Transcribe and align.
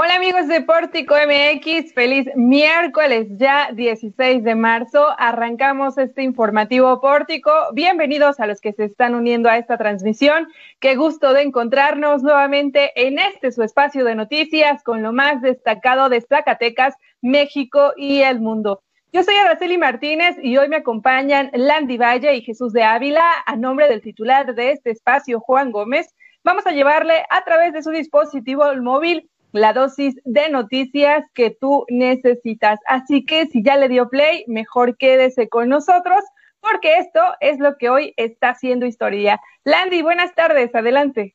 Hola 0.00 0.14
amigos 0.14 0.46
de 0.46 0.60
Pórtico 0.60 1.16
MX, 1.16 1.92
feliz 1.92 2.28
miércoles 2.36 3.26
ya 3.30 3.70
16 3.72 4.44
de 4.44 4.54
marzo. 4.54 5.04
Arrancamos 5.18 5.98
este 5.98 6.22
informativo 6.22 7.00
Pórtico. 7.00 7.50
Bienvenidos 7.72 8.38
a 8.38 8.46
los 8.46 8.60
que 8.60 8.72
se 8.72 8.84
están 8.84 9.16
uniendo 9.16 9.48
a 9.48 9.58
esta 9.58 9.76
transmisión. 9.76 10.46
Qué 10.78 10.94
gusto 10.94 11.32
de 11.32 11.42
encontrarnos 11.42 12.22
nuevamente 12.22 12.92
en 12.94 13.18
este 13.18 13.50
su 13.50 13.64
espacio 13.64 14.04
de 14.04 14.14
noticias 14.14 14.84
con 14.84 15.02
lo 15.02 15.12
más 15.12 15.42
destacado 15.42 16.08
de 16.08 16.20
Zacatecas, 16.20 16.94
México 17.20 17.92
y 17.96 18.20
el 18.20 18.38
mundo. 18.38 18.84
Yo 19.12 19.24
soy 19.24 19.34
Araceli 19.34 19.78
Martínez 19.78 20.36
y 20.40 20.58
hoy 20.58 20.68
me 20.68 20.76
acompañan 20.76 21.50
Landy 21.54 21.98
Valle 21.98 22.36
y 22.36 22.42
Jesús 22.42 22.72
de 22.72 22.84
Ávila 22.84 23.28
a 23.44 23.56
nombre 23.56 23.88
del 23.88 24.00
titular 24.00 24.54
de 24.54 24.70
este 24.70 24.92
espacio, 24.92 25.40
Juan 25.40 25.72
Gómez. 25.72 26.14
Vamos 26.44 26.64
a 26.68 26.70
llevarle 26.70 27.24
a 27.30 27.42
través 27.42 27.72
de 27.72 27.82
su 27.82 27.90
dispositivo 27.90 28.64
móvil 28.76 29.28
la 29.52 29.72
dosis 29.72 30.16
de 30.24 30.48
noticias 30.50 31.24
que 31.34 31.50
tú 31.50 31.84
necesitas. 31.88 32.78
Así 32.86 33.24
que 33.24 33.46
si 33.46 33.62
ya 33.62 33.76
le 33.76 33.88
dio 33.88 34.08
play, 34.08 34.44
mejor 34.46 34.96
quédese 34.96 35.48
con 35.48 35.68
nosotros 35.68 36.22
porque 36.60 36.98
esto 36.98 37.20
es 37.40 37.58
lo 37.58 37.76
que 37.76 37.88
hoy 37.88 38.14
está 38.16 38.50
haciendo 38.50 38.86
historia. 38.86 39.40
Landy, 39.64 40.02
buenas 40.02 40.34
tardes, 40.34 40.74
adelante. 40.74 41.34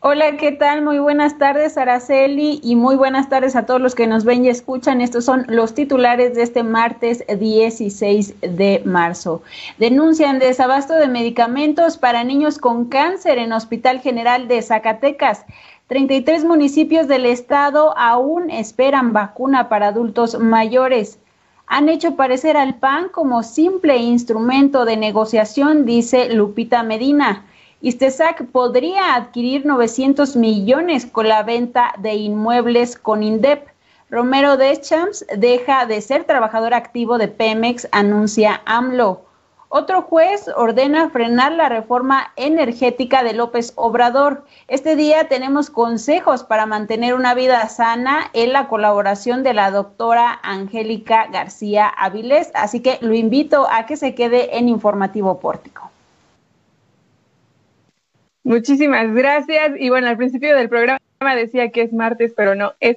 Hola, 0.00 0.36
¿qué 0.36 0.52
tal? 0.52 0.82
Muy 0.82 1.00
buenas 1.00 1.38
tardes, 1.38 1.76
Araceli, 1.76 2.60
y 2.62 2.76
muy 2.76 2.94
buenas 2.94 3.28
tardes 3.28 3.56
a 3.56 3.66
todos 3.66 3.80
los 3.80 3.96
que 3.96 4.06
nos 4.06 4.24
ven 4.24 4.44
y 4.44 4.48
escuchan. 4.48 5.00
Estos 5.00 5.24
son 5.24 5.44
los 5.48 5.74
titulares 5.74 6.36
de 6.36 6.42
este 6.42 6.62
martes 6.62 7.24
16 7.26 8.36
de 8.40 8.80
marzo. 8.84 9.42
Denuncian 9.78 10.38
desabasto 10.38 10.94
de 10.94 11.08
medicamentos 11.08 11.98
para 11.98 12.22
niños 12.22 12.58
con 12.58 12.84
cáncer 12.84 13.38
en 13.38 13.52
Hospital 13.52 13.98
General 13.98 14.46
de 14.46 14.62
Zacatecas. 14.62 15.44
33 15.88 16.44
municipios 16.44 17.08
del 17.08 17.24
estado 17.24 17.96
aún 17.96 18.50
esperan 18.50 19.14
vacuna 19.14 19.70
para 19.70 19.88
adultos 19.88 20.38
mayores. 20.38 21.18
Han 21.66 21.88
hecho 21.88 22.14
parecer 22.14 22.58
al 22.58 22.74
PAN 22.74 23.08
como 23.08 23.42
simple 23.42 23.96
instrumento 23.96 24.84
de 24.84 24.98
negociación, 24.98 25.86
dice 25.86 26.28
Lupita 26.34 26.82
Medina. 26.82 27.46
Istesac 27.80 28.44
podría 28.48 29.14
adquirir 29.14 29.64
900 29.64 30.36
millones 30.36 31.06
con 31.06 31.26
la 31.26 31.42
venta 31.42 31.94
de 31.98 32.16
inmuebles 32.16 32.98
con 32.98 33.22
INDEP. 33.22 33.66
Romero 34.10 34.58
Deschamps 34.58 35.24
deja 35.38 35.86
de 35.86 36.02
ser 36.02 36.24
trabajador 36.24 36.74
activo 36.74 37.16
de 37.16 37.28
Pemex, 37.28 37.88
anuncia 37.92 38.60
AMLO. 38.66 39.27
Otro 39.70 40.00
juez 40.00 40.48
ordena 40.56 41.10
frenar 41.10 41.52
la 41.52 41.68
reforma 41.68 42.32
energética 42.36 43.22
de 43.22 43.34
López 43.34 43.74
Obrador. 43.76 44.44
Este 44.66 44.96
día 44.96 45.28
tenemos 45.28 45.68
consejos 45.68 46.42
para 46.42 46.64
mantener 46.64 47.12
una 47.12 47.34
vida 47.34 47.68
sana 47.68 48.30
en 48.32 48.54
la 48.54 48.66
colaboración 48.68 49.42
de 49.42 49.52
la 49.52 49.70
doctora 49.70 50.40
Angélica 50.42 51.26
García 51.30 51.86
Avilés. 51.86 52.50
Así 52.54 52.80
que 52.80 52.96
lo 53.02 53.12
invito 53.12 53.68
a 53.70 53.84
que 53.84 53.96
se 53.96 54.14
quede 54.14 54.56
en 54.56 54.70
Informativo 54.70 55.38
Pórtico. 55.38 55.90
Muchísimas 58.44 59.12
gracias. 59.12 59.72
Y 59.78 59.90
bueno, 59.90 60.08
al 60.08 60.16
principio 60.16 60.56
del 60.56 60.70
programa 60.70 60.98
decía 61.36 61.70
que 61.70 61.82
es 61.82 61.92
martes, 61.92 62.32
pero 62.34 62.54
no, 62.54 62.72
es 62.80 62.96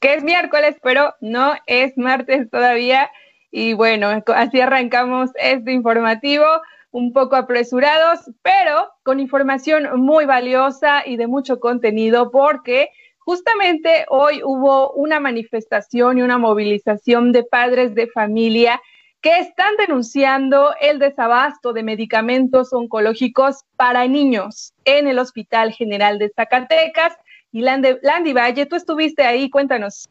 que 0.00 0.14
es 0.14 0.24
miércoles, 0.24 0.76
pero 0.82 1.14
no 1.20 1.52
es 1.66 1.98
martes 1.98 2.48
todavía. 2.48 3.10
Y 3.58 3.72
bueno, 3.72 4.22
así 4.34 4.60
arrancamos 4.60 5.30
este 5.36 5.72
informativo, 5.72 6.44
un 6.90 7.14
poco 7.14 7.36
apresurados, 7.36 8.30
pero 8.42 8.90
con 9.02 9.18
información 9.18 9.98
muy 9.98 10.26
valiosa 10.26 11.02
y 11.06 11.16
de 11.16 11.26
mucho 11.26 11.58
contenido, 11.58 12.30
porque 12.30 12.90
justamente 13.16 14.04
hoy 14.10 14.42
hubo 14.44 14.92
una 14.92 15.20
manifestación 15.20 16.18
y 16.18 16.22
una 16.22 16.36
movilización 16.36 17.32
de 17.32 17.44
padres 17.44 17.94
de 17.94 18.08
familia 18.08 18.78
que 19.22 19.38
están 19.38 19.74
denunciando 19.78 20.74
el 20.78 20.98
desabasto 20.98 21.72
de 21.72 21.82
medicamentos 21.82 22.74
oncológicos 22.74 23.64
para 23.76 24.06
niños 24.06 24.74
en 24.84 25.06
el 25.06 25.18
Hospital 25.18 25.72
General 25.72 26.18
de 26.18 26.28
Zacatecas. 26.28 27.14
Y 27.52 27.62
Landy 27.62 28.34
Valle, 28.34 28.66
tú 28.66 28.76
estuviste 28.76 29.22
ahí, 29.22 29.48
cuéntanos. 29.48 30.10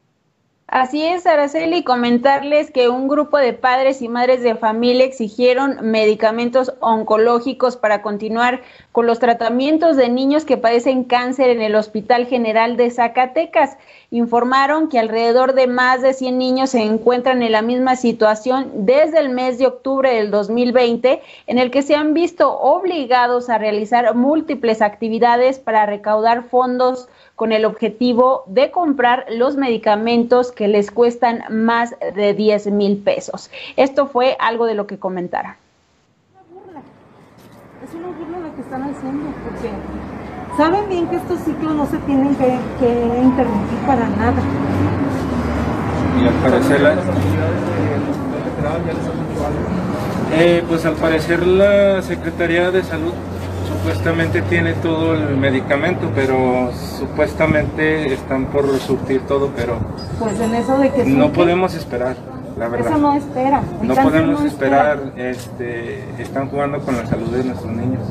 Así 0.67 1.05
es, 1.05 1.27
Araceli, 1.27 1.83
comentarles 1.83 2.71
que 2.71 2.89
un 2.89 3.07
grupo 3.07 3.37
de 3.37 3.53
padres 3.53 4.01
y 4.01 4.09
madres 4.09 4.41
de 4.41 4.55
familia 4.55 5.05
exigieron 5.05 5.77
medicamentos 5.83 6.73
oncológicos 6.79 7.77
para 7.77 8.01
continuar 8.01 8.63
con 8.91 9.05
los 9.05 9.19
tratamientos 9.19 9.95
de 9.95 10.09
niños 10.09 10.43
que 10.43 10.57
padecen 10.57 11.03
cáncer 11.03 11.51
en 11.51 11.61
el 11.61 11.75
Hospital 11.75 12.25
General 12.25 12.77
de 12.77 12.89
Zacatecas. 12.89 13.77
Informaron 14.09 14.89
que 14.89 14.97
alrededor 14.97 15.53
de 15.53 15.67
más 15.67 16.01
de 16.01 16.13
100 16.13 16.37
niños 16.39 16.71
se 16.71 16.81
encuentran 16.81 17.43
en 17.43 17.51
la 17.51 17.61
misma 17.61 17.95
situación 17.95 18.71
desde 18.73 19.19
el 19.19 19.29
mes 19.29 19.59
de 19.59 19.67
octubre 19.67 20.15
del 20.15 20.31
2020, 20.31 21.21
en 21.45 21.59
el 21.59 21.69
que 21.69 21.83
se 21.83 21.93
han 21.93 22.15
visto 22.15 22.51
obligados 22.59 23.51
a 23.51 23.59
realizar 23.59 24.15
múltiples 24.15 24.81
actividades 24.81 25.59
para 25.59 25.85
recaudar 25.85 26.43
fondos 26.43 27.07
con 27.35 27.51
el 27.51 27.65
objetivo 27.65 28.43
de 28.47 28.71
comprar 28.71 29.25
los 29.29 29.57
medicamentos 29.57 30.51
que 30.51 30.67
les 30.67 30.89
cuestan 30.89 31.43
más 31.49 31.95
de 32.15 32.33
10 32.33 32.67
mil 32.67 32.97
pesos. 32.97 33.51
Esto 33.75 34.07
fue 34.07 34.37
algo 34.39 34.65
de 34.65 34.75
lo 34.75 34.87
que 34.87 34.97
comentara. 34.97 35.57
Es 37.83 37.93
una 37.93 38.07
burla 38.07 38.39
lo 38.39 38.55
que 38.55 38.61
están 38.61 38.83
haciendo, 38.83 39.29
porque 39.43 39.69
saben 40.57 40.89
bien 40.89 41.07
que 41.07 41.17
estos 41.17 41.39
ciclos 41.41 41.75
no 41.75 41.85
se 41.85 41.97
tienen 41.99 42.35
que, 42.35 42.47
interrumpir 43.21 43.79
para 43.85 44.07
nada. 44.09 44.41
Y 46.21 46.27
al 46.27 46.33
parecer 46.35 46.81
la... 46.81 46.95
Eh, 50.37 50.63
pues 50.67 50.85
al 50.85 50.95
parecer 50.95 51.45
la 51.45 52.01
Secretaría 52.01 52.71
de 52.71 52.83
Salud 52.83 53.13
supuestamente 53.85 54.41
tiene 54.41 54.73
todo 54.73 55.13
el 55.13 55.37
medicamento, 55.37 56.09
pero 56.15 56.71
supuestamente 56.97 58.11
están 58.15 58.45
por 58.45 58.67
surtir 58.79 59.21
todo, 59.27 59.51
pero 59.55 59.77
pues 60.17 60.39
en 60.39 60.55
eso 60.55 60.79
de 60.79 60.91
que 60.91 61.05
no 61.05 61.31
podemos 61.31 61.75
esperar, 61.75 62.15
la 62.57 62.67
verdad. 62.67 62.89
Eso 62.89 62.97
no 62.97 63.13
espera. 63.13 63.61
no 63.83 63.93
podemos 63.93 64.43
esperar, 64.43 65.13
este, 65.15 66.03
están 66.17 66.49
jugando 66.49 66.79
con 66.79 66.97
la 66.97 67.05
salud 67.05 67.27
de 67.27 67.43
nuestros 67.43 67.71
niños. 67.71 68.01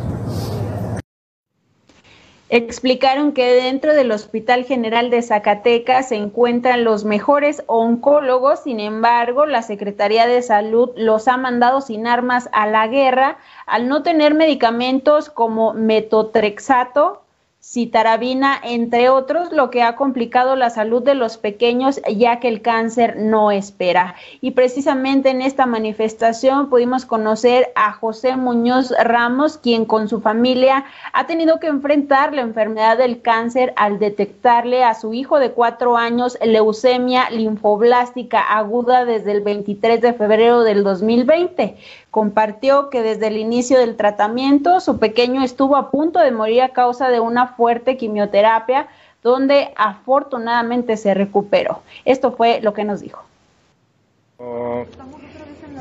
Explicaron 2.57 3.33
que 3.33 3.53
dentro 3.53 3.95
del 3.95 4.13
Hospital 4.13 4.63
General 4.63 5.11
de 5.11 5.23
Zacatecas 5.23 6.11
se 6.11 6.15
encuentran 6.15 6.85
los 6.85 7.05
mejores 7.05 7.65
oncólogos, 7.67 8.63
sin 8.63 8.79
embargo, 8.79 9.45
la 9.45 9.61
Secretaría 9.63 10.29
de 10.29 10.41
Salud 10.41 10.91
los 10.95 11.27
ha 11.27 11.37
mandado 11.37 11.81
sin 11.81 12.07
armas 12.07 12.49
a 12.53 12.69
la 12.69 12.87
guerra 12.87 13.39
al 13.67 13.89
no 13.89 14.05
tener 14.05 14.35
medicamentos 14.35 15.31
como 15.31 15.75
metotrexato, 15.75 17.24
citarabina, 17.67 18.61
entre 18.63 19.09
otros, 19.09 19.51
lo 19.51 19.71
que 19.71 19.83
ha 19.83 19.97
complicado 19.97 20.55
la 20.55 20.69
salud 20.69 21.03
de 21.03 21.15
los 21.15 21.39
pequeños 21.39 22.01
ya 22.15 22.39
que 22.39 22.49
el 22.49 22.61
cáncer 22.61 23.17
no 23.17 23.51
espera. 23.51 24.15
Y 24.43 24.51
precisamente 24.51 25.31
en 25.31 25.41
esta 25.41 25.65
manifestación 25.65 26.69
pudimos 26.69 27.07
conocer 27.07 27.73
a 27.75 27.93
José 27.93 28.37
Muñoz 28.37 28.93
Ramos, 29.03 29.57
quien 29.57 29.87
con 29.87 30.09
su 30.09 30.21
familia 30.21 30.85
ha 31.15 31.27
tenido 31.27 31.59
que 31.59 31.69
enfrentar 31.69 32.35
la 32.35 32.43
enfermedad 32.43 32.99
del 32.99 33.23
cáncer 33.23 33.73
al 33.77 33.99
detectarle 33.99 34.85
a 34.85 34.95
su 34.95 35.15
hijo 35.15 35.39
de 35.39 35.53
cuatro 35.53 35.97
años 35.97 36.39
leucemia 36.45 37.31
linfoblástica 37.31 38.41
aguda 38.41 39.07
desde 39.07 39.33
el 39.33 39.41
23 39.41 40.03
de 40.03 40.13
febrero 40.13 40.63
del 40.63 40.85
2020 40.85 41.77
compartió 42.15 42.91
que 42.91 43.03
desde 43.03 43.27
el 43.27 43.37
inicio 43.39 43.77
del 43.77 43.97
tratamiento 43.97 44.79
su 44.79 45.01
pequeño 45.01 45.43
estuvo 45.43 45.77
a 45.77 45.91
punto 45.91 46.21
de 46.21 46.31
morir 46.31 46.63
a 46.63 46.69
causa 46.69 47.09
de 47.09 47.19
una 47.19 47.49
fuerte 47.49 47.97
quimioterapia 47.97 48.87
donde 49.21 49.73
afortunadamente 49.75 50.97
se 50.97 51.13
recuperó. 51.13 51.81
Esto 52.05 52.31
fue 52.31 52.61
lo 52.61 52.73
que 52.73 52.85
nos 52.85 53.01
dijo. 53.01 53.21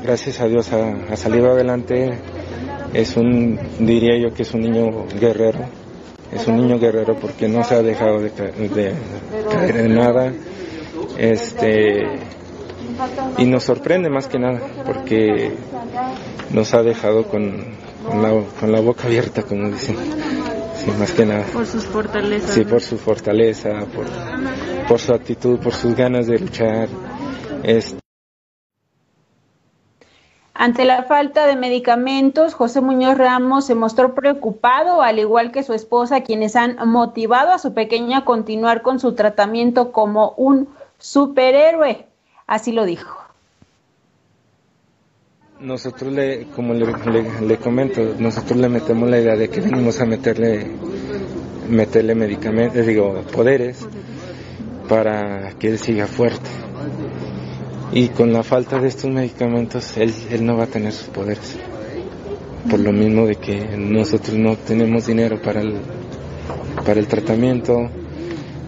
Gracias 0.02 0.40
a 0.40 0.48
Dios 0.48 0.72
ha, 0.72 1.14
salido 1.14 1.52
adelante. 1.52 2.18
Es 2.92 3.16
un, 3.16 3.56
diría 3.78 4.18
yo 4.18 4.34
que 4.34 4.42
es 4.42 4.52
un 4.54 4.62
niño 4.62 5.06
guerrero. 5.20 5.60
Es 6.32 6.48
un 6.48 6.56
niño 6.56 6.80
guerrero 6.80 7.14
porque 7.14 7.46
no 7.46 7.62
se 7.62 7.76
ha 7.76 7.82
dejado 7.82 8.18
de, 8.18 8.32
caer 8.32 9.76
en 9.76 9.94
nada. 9.94 10.32
Este, 11.16 12.02
y 13.38 13.44
nos 13.46 13.64
sorprende 13.64 14.08
más 14.08 14.28
que 14.28 14.38
nada 14.38 14.60
porque 14.86 15.52
nos 16.54 16.72
ha 16.72 16.82
dejado 16.82 17.24
con, 17.24 17.64
con, 18.08 18.22
la, 18.72 18.80
boca 18.80 19.06
abierta, 19.06 19.42
como 19.42 19.68
dicen. 19.70 19.96
Sí, 20.76 20.90
más 20.98 21.12
que 21.12 21.26
nada. 21.26 21.44
Por 21.52 21.66
sus 21.66 21.84
fortalezas. 21.84 22.50
Sí, 22.50 22.64
por 22.64 22.80
su 22.80 22.96
fortaleza, 22.96 23.70
por, 23.94 24.06
por 24.86 25.00
su 25.00 25.12
actitud, 25.12 25.58
por 25.58 25.72
sus 25.72 25.94
ganas 25.94 26.28
de 26.28 26.38
luchar. 26.38 26.88
Ante 30.54 30.84
la 30.84 31.02
falta 31.02 31.46
de 31.46 31.56
medicamentos, 31.56 32.54
José 32.54 32.80
Muñoz 32.80 33.18
Ramos 33.18 33.66
se 33.66 33.74
mostró 33.74 34.14
preocupado, 34.14 35.02
al 35.02 35.18
igual 35.18 35.50
que 35.50 35.64
su 35.64 35.72
esposa, 35.72 36.22
quienes 36.22 36.54
han 36.54 36.76
motivado 36.88 37.50
a 37.50 37.58
su 37.58 37.74
pequeña 37.74 38.18
a 38.18 38.24
continuar 38.24 38.82
con 38.82 39.00
su 39.00 39.14
tratamiento 39.14 39.90
como 39.90 40.34
un 40.36 40.68
superhéroe. 40.98 42.06
Así 42.46 42.70
lo 42.70 42.84
dijo. 42.84 43.23
Nosotros, 45.64 46.12
le, 46.12 46.46
como 46.54 46.74
le, 46.74 47.56
comento, 47.56 48.14
nosotros 48.18 48.60
le 48.60 48.68
metemos 48.68 49.08
la 49.08 49.18
idea 49.18 49.34
de 49.34 49.48
que 49.48 49.62
venimos 49.62 49.98
a 49.98 50.04
meterle, 50.04 50.66
meterle 51.70 52.14
medicamentos, 52.14 52.86
digo, 52.86 53.22
poderes, 53.32 53.78
para 54.90 55.54
que 55.58 55.68
él 55.68 55.78
siga 55.78 56.06
fuerte 56.06 56.50
y 57.92 58.08
con 58.08 58.30
la 58.30 58.42
falta 58.42 58.78
de 58.78 58.88
estos 58.88 59.10
medicamentos 59.10 59.96
él, 59.96 60.12
él 60.30 60.44
no 60.44 60.58
va 60.58 60.64
a 60.64 60.66
tener 60.66 60.92
sus 60.92 61.08
poderes. 61.08 61.56
Por 62.68 62.80
lo 62.80 62.92
mismo 62.92 63.26
de 63.26 63.36
que 63.36 63.74
nosotros 63.78 64.36
no 64.36 64.56
tenemos 64.56 65.06
dinero 65.06 65.40
para 65.40 65.62
el, 65.62 65.76
para 66.84 67.00
el 67.00 67.06
tratamiento, 67.06 67.88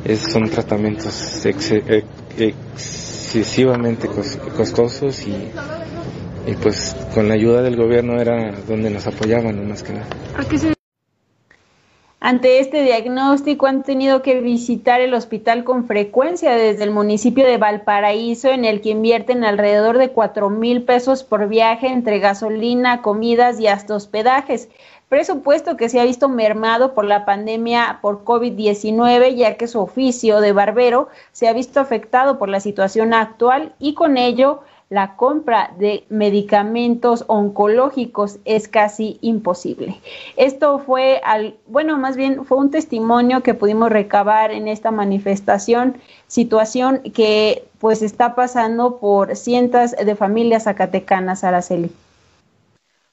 es, 0.03 0.21
son 0.21 0.49
tratamientos 0.49 1.45
excesivamente 1.45 4.09
costosos 4.57 5.27
y, 5.27 5.51
y, 6.47 6.55
pues 6.55 6.97
con 7.15 7.29
la 7.29 7.35
ayuda 7.35 7.63
del 7.63 7.77
gobierno 7.77 8.21
era 8.21 8.53
donde 8.69 8.91
nos 8.91 9.07
apoyaban 9.07 9.69
más 9.69 9.83
que 9.83 9.95
nada. 9.95 10.07
Ante 12.19 12.59
este 12.59 12.83
diagnóstico 12.83 13.67
han 13.67 13.83
tenido 13.83 14.23
que 14.23 14.41
visitar 14.41 15.01
el 15.01 15.15
hospital 15.15 15.65
con 15.65 15.87
frecuencia 15.87 16.57
desde 16.57 16.83
el 16.83 16.91
municipio 16.91 17.47
de 17.47 17.59
Valparaíso, 17.59 18.49
en 18.49 18.65
el 18.65 18.81
que 18.81 18.89
invierten 18.89 19.45
alrededor 19.45 19.99
de 19.99 20.11
cuatro 20.11 20.51
mil 20.51 20.83
pesos 20.83 21.23
por 21.23 21.47
viaje 21.47 21.89
entre 21.89 22.19
gasolina, 22.19 23.03
comidas 23.03 23.61
y 23.61 23.69
hasta 23.69 23.95
hospedajes. 23.95 24.71
Presupuesto 25.09 25.77
que 25.77 25.89
se 25.89 26.01
ha 26.01 26.05
visto 26.05 26.29
mermado 26.29 26.95
por 26.95 27.05
la 27.05 27.25
pandemia 27.25 28.01
por 28.03 28.25
COVID-19, 28.25 29.37
ya 29.37 29.57
que 29.57 29.69
su 29.69 29.79
oficio 29.79 30.41
de 30.41 30.51
barbero 30.53 31.09
se 31.31 31.47
ha 31.47 31.53
visto 31.53 31.79
afectado 31.79 32.39
por 32.39 32.49
la 32.49 32.59
situación 32.59 33.15
actual 33.15 33.75
y 33.79 33.95
con 33.95 34.17
ello 34.17 34.63
la 34.89 35.17
compra 35.17 35.73
de 35.79 36.05
medicamentos 36.09 37.25
oncológicos 37.27 38.39
es 38.45 38.69
casi 38.69 39.19
imposible. 39.21 39.97
Esto 40.37 40.79
fue 40.79 41.21
al, 41.25 41.57
bueno, 41.67 41.99
más 41.99 42.17
bien 42.17 42.45
fue 42.45 42.59
un 42.59 42.71
testimonio 42.71 43.43
que 43.43 43.55
pudimos 43.55 43.91
recabar 43.91 44.53
en 44.53 44.69
esta 44.69 44.93
manifestación, 44.93 45.97
situación 46.29 47.01
que 47.15 47.65
pues 47.81 48.03
está 48.03 48.37
pasando 48.37 48.99
por 48.99 49.35
cientos 49.35 49.93
de 49.93 50.15
familias 50.15 50.65
zacatecanas, 50.65 51.43
Araceli. 51.43 51.91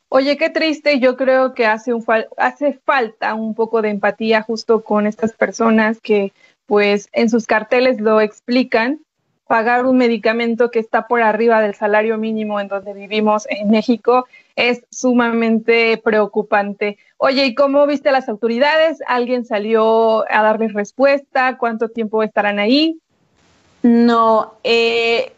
Oye, 0.10 0.38
qué 0.38 0.52
triste, 0.52 1.00
yo 1.00 1.18
creo 1.18 1.56
que 1.56 1.66
hace, 1.66 1.92
un 1.92 2.06
hace 2.38 2.74
falta 2.86 3.34
un 3.34 3.56
poco 3.56 3.82
de 3.82 3.90
empatía 3.90 4.44
justo 4.44 4.84
con 4.84 5.08
estas 5.08 5.34
personas 5.34 6.00
que 6.00 6.34
pues 6.68 7.10
en 7.14 7.32
sus 7.32 7.48
carteles 7.48 8.00
lo 8.00 8.22
explican 8.22 9.00
pagar 9.48 9.86
un 9.86 9.98
medicamento 9.98 10.72
que 10.72 10.80
está 10.80 11.08
por 11.08 11.22
arriba 11.22 11.62
del 11.62 11.76
salario 11.76 12.18
mínimo 12.18 12.60
en 12.60 12.68
donde 12.68 12.94
vivimos 12.94 13.46
en 13.50 13.70
México 13.70 14.26
es 14.56 14.84
sumamente 14.90 15.98
preocupante. 15.98 16.98
Oye, 17.18 17.46
¿y 17.46 17.56
cómo 17.56 17.86
viste 17.88 18.10
a 18.10 18.14
las 18.14 18.30
autoridades? 18.30 19.00
¿Alguien 19.08 19.46
salió 19.46 20.24
a 20.30 20.44
darles 20.44 20.74
respuesta? 20.74 21.58
¿Cuánto 21.58 21.90
tiempo 21.90 22.24
estarán 22.24 22.60
ahí? 22.60 23.00
No, 23.82 24.54
eh, 24.64 25.34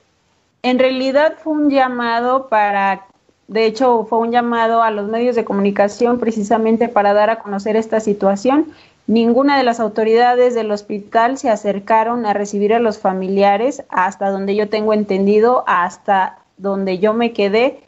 en 0.62 0.80
realidad 0.80 1.36
fue 1.44 1.54
un 1.54 1.70
llamado 1.70 2.48
para, 2.48 3.06
de 3.48 3.66
hecho 3.66 4.06
fue 4.06 4.20
un 4.20 4.32
llamado 4.32 4.82
a 4.82 4.92
los 4.92 5.08
medios 5.08 5.36
de 5.36 5.46
comunicación 5.46 6.20
precisamente 6.20 6.90
para 6.90 7.14
dar 7.14 7.30
a 7.30 7.40
conocer 7.40 7.76
esta 7.76 8.00
situación 8.00 8.74
Ninguna 9.08 9.58
de 9.58 9.64
las 9.64 9.80
autoridades 9.80 10.56
del 10.56 10.72
hospital 10.72 11.38
se 11.38 11.52
acercaron 11.52 12.26
a 12.26 12.34
recibir 12.34 12.74
a 12.74 12.80
los 12.80 12.98
familiares, 12.98 13.84
hasta 13.90 14.32
donde 14.32 14.56
yo 14.56 14.68
tengo 14.68 14.94
entendido, 14.94 15.64
hasta 15.68 16.40
donde 16.58 16.98
yo 16.98 17.14
me 17.14 17.32
quedé, 17.32 17.82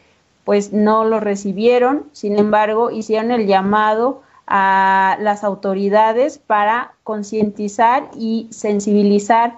pues 0.43 0.73
no 0.73 1.05
lo 1.05 1.19
recibieron. 1.19 2.05
Sin 2.11 2.37
embargo, 2.37 2.91
hicieron 2.91 3.31
el 3.31 3.47
llamado 3.47 4.21
a 4.45 5.17
las 5.19 5.43
autoridades 5.43 6.37
para 6.37 6.93
concientizar 7.03 8.09
y 8.15 8.47
sensibilizar 8.51 9.57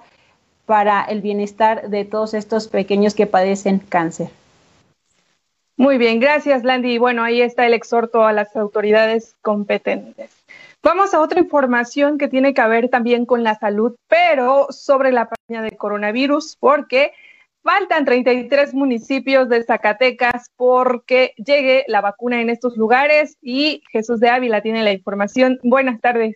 para 0.66 1.04
el 1.04 1.20
bienestar 1.20 1.90
de 1.90 2.06
todos 2.06 2.34
estos 2.34 2.70
pequeños 2.70 3.16
que 3.16 3.28
padecen 3.28 3.80
cáncer. 3.80 4.30
Muy 5.80 5.98
bien, 5.98 6.20
gracias 6.20 6.66
Landy. 6.66 6.98
Bueno, 6.98 7.24
ahí 7.24 7.42
está 7.42 7.66
el 7.66 7.74
exhorto 7.74 8.26
a 8.26 8.34
las 8.34 8.54
autoridades 8.58 9.38
competentes. 9.42 10.30
Vamos 10.84 11.14
a 11.14 11.22
otra 11.22 11.40
información 11.40 12.18
que 12.18 12.28
tiene 12.28 12.54
que 12.54 12.68
ver 12.68 12.90
también 12.90 13.26
con 13.26 13.46
la 13.46 13.56
salud, 13.56 13.96
pero 14.10 14.68
sobre 14.72 15.14
la 15.14 15.30
pandemia 15.30 15.70
de 15.72 15.78
coronavirus, 15.78 16.58
porque 16.60 17.14
faltan 17.64 18.04
33 18.04 18.74
municipios 18.74 19.48
de 19.48 19.64
Zacatecas 19.64 20.52
porque 20.58 21.34
llegue 21.38 21.86
la 21.88 22.02
vacuna 22.02 22.42
en 22.42 22.50
estos 22.50 22.76
lugares 22.76 23.38
y 23.42 23.82
Jesús 23.90 24.20
de 24.20 24.28
Ávila 24.28 24.60
tiene 24.60 24.84
la 24.84 24.92
información. 24.92 25.60
Buenas 25.64 26.02
tardes. 26.02 26.36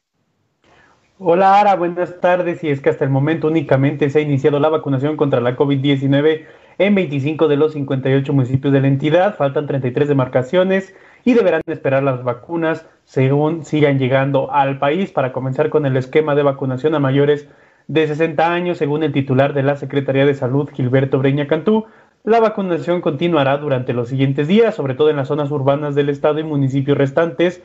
Hola 1.19 1.59
Ara, 1.59 1.75
buenas 1.75 2.21
tardes. 2.21 2.63
Y 2.63 2.69
es 2.69 2.79
que 2.79 2.91
hasta 2.91 3.03
el 3.03 3.09
momento 3.09 3.47
únicamente 3.47 4.09
se 4.09 4.19
ha 4.19 4.21
iniciado 4.21 4.61
la 4.61 4.69
vacunación 4.69 5.17
contra 5.17 5.41
la 5.41 5.57
COVID-19 5.57 6.45
en 6.77 6.95
25 6.95 7.47
de 7.47 7.57
los 7.57 7.73
58 7.73 8.33
municipios 8.33 8.73
de 8.73 8.81
la 8.81 8.87
entidad. 8.87 9.35
Faltan 9.35 9.67
33 9.67 10.07
demarcaciones 10.07 10.93
y 11.25 11.33
deberán 11.33 11.61
esperar 11.67 12.03
las 12.03 12.23
vacunas 12.23 12.85
según 13.05 13.65
sigan 13.65 13.99
llegando 13.99 14.51
al 14.51 14.79
país 14.79 15.11
para 15.11 15.31
comenzar 15.31 15.69
con 15.69 15.85
el 15.85 15.97
esquema 15.97 16.35
de 16.35 16.43
vacunación 16.43 16.95
a 16.95 16.99
mayores 16.99 17.47
de 17.87 18.07
60 18.07 18.53
años, 18.53 18.77
según 18.77 19.03
el 19.03 19.11
titular 19.11 19.53
de 19.53 19.63
la 19.63 19.75
Secretaría 19.75 20.25
de 20.25 20.33
Salud, 20.33 20.69
Gilberto 20.73 21.19
Breña 21.19 21.47
Cantú. 21.47 21.85
La 22.23 22.39
vacunación 22.39 23.01
continuará 23.01 23.57
durante 23.57 23.91
los 23.91 24.07
siguientes 24.07 24.47
días, 24.47 24.75
sobre 24.75 24.95
todo 24.95 25.09
en 25.09 25.17
las 25.17 25.27
zonas 25.27 25.51
urbanas 25.51 25.93
del 25.93 26.09
estado 26.09 26.39
y 26.39 26.43
municipios 26.43 26.97
restantes, 26.97 27.61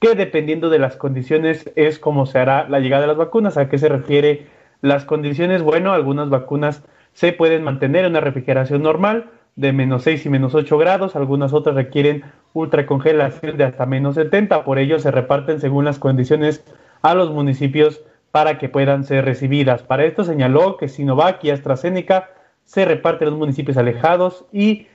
que 0.00 0.14
dependiendo 0.14 0.70
de 0.70 0.78
las 0.78 0.96
condiciones 0.96 1.70
es 1.76 1.98
como 1.98 2.24
se 2.24 2.38
hará 2.38 2.68
la 2.68 2.80
llegada 2.80 3.02
de 3.02 3.08
las 3.08 3.16
vacunas. 3.18 3.58
¿A 3.58 3.68
qué 3.68 3.76
se 3.76 3.88
refiere 3.88 4.46
las 4.80 5.04
condiciones? 5.04 5.62
Bueno, 5.62 5.92
algunas 5.92 6.30
vacunas 6.30 6.82
se 7.18 7.32
pueden 7.32 7.64
mantener 7.64 8.04
en 8.04 8.12
una 8.12 8.20
refrigeración 8.20 8.80
normal, 8.80 9.24
de 9.56 9.72
menos 9.72 10.04
6 10.04 10.26
y 10.26 10.28
menos 10.28 10.54
8 10.54 10.78
grados, 10.78 11.16
algunas 11.16 11.52
otras 11.52 11.74
requieren 11.74 12.22
ultracongelación 12.52 13.56
de 13.56 13.64
hasta 13.64 13.86
menos 13.86 14.14
70, 14.14 14.62
por 14.62 14.78
ello 14.78 15.00
se 15.00 15.10
reparten 15.10 15.58
según 15.60 15.84
las 15.84 15.98
condiciones 15.98 16.62
a 17.02 17.14
los 17.14 17.32
municipios 17.32 18.02
para 18.30 18.56
que 18.58 18.68
puedan 18.68 19.02
ser 19.02 19.24
recibidas. 19.24 19.82
Para 19.82 20.04
esto 20.04 20.22
señaló 20.22 20.76
que 20.76 20.86
Sinovac 20.86 21.42
y 21.42 21.50
AstraZeneca 21.50 22.30
se 22.64 22.84
reparten 22.84 23.26
en 23.26 23.32
los 23.32 23.40
municipios 23.40 23.76
alejados 23.76 24.44
y 24.52 24.86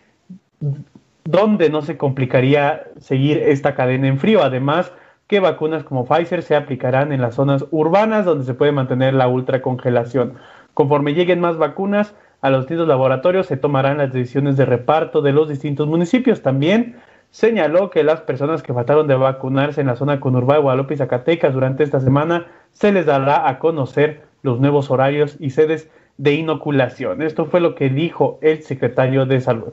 donde 1.26 1.70
no 1.70 1.82
se 1.82 1.98
complicaría 1.98 2.86
seguir 3.02 3.38
esta 3.38 3.76
cadena 3.76 4.08
en 4.08 4.18
frío. 4.18 4.44
Además, 4.44 4.94
que 5.28 5.42
vacunas 5.42 5.84
como 5.84 6.06
Pfizer 6.06 6.42
se 6.42 6.56
aplicarán 6.56 7.12
en 7.12 7.20
las 7.20 7.36
zonas 7.36 7.66
urbanas 7.72 8.24
donde 8.24 8.46
se 8.46 8.54
puede 8.54 8.72
mantener 8.72 9.14
la 9.14 9.28
ultracongelación. 9.28 10.36
Conforme 10.74 11.14
lleguen 11.14 11.40
más 11.40 11.58
vacunas, 11.58 12.16
a 12.44 12.50
los 12.50 12.64
distintos 12.64 12.90
laboratorios 12.90 13.48
se 13.48 13.56
tomarán 13.56 14.00
las 14.00 14.12
decisiones 14.12 14.58
de 14.58 14.66
reparto 14.66 15.22
de 15.22 15.32
los 15.32 15.48
distintos 15.48 15.88
municipios. 15.88 16.42
También 16.42 16.98
señaló 17.32 17.90
que 17.90 18.04
las 18.04 18.20
personas 18.20 18.62
que 18.62 18.74
faltaron 18.74 19.08
de 19.08 19.16
vacunarse 19.16 19.80
en 19.80 19.88
la 19.88 19.96
zona 19.96 20.20
conurbada 20.20 20.60
de 20.60 20.64
Guadalupe 20.64 20.94
y 20.94 20.98
Zacatecas 20.98 21.54
durante 21.54 21.86
esta 21.86 22.02
semana 22.02 22.48
se 22.74 22.92
les 22.92 23.06
dará 23.06 23.48
a 23.48 23.60
conocer 23.60 24.24
los 24.42 24.60
nuevos 24.60 24.92
horarios 24.92 25.38
y 25.40 25.52
sedes 25.52 25.90
de 26.18 26.34
inoculación. 26.34 27.22
Esto 27.22 27.46
fue 27.46 27.62
lo 27.62 27.76
que 27.76 27.90
dijo 27.90 28.40
el 28.42 28.62
secretario 28.62 29.26
de 29.26 29.40
Salud. 29.40 29.72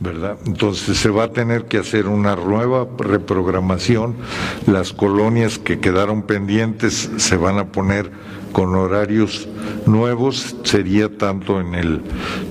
¿verdad? 0.00 0.38
Entonces 0.44 0.98
se 0.98 1.10
va 1.10 1.24
a 1.24 1.32
tener 1.32 1.66
que 1.66 1.78
hacer 1.78 2.08
una 2.08 2.34
nueva 2.34 2.88
reprogramación. 2.98 4.16
Las 4.66 4.92
colonias 4.92 5.60
que 5.60 5.78
quedaron 5.78 6.22
pendientes 6.22 7.08
se 7.18 7.36
van 7.36 7.58
a 7.58 7.66
poner 7.66 8.10
con 8.52 8.74
horarios 8.74 9.48
nuevos, 9.86 10.56
sería 10.62 11.08
tanto 11.08 11.60
en 11.60 11.74
el, 11.74 12.00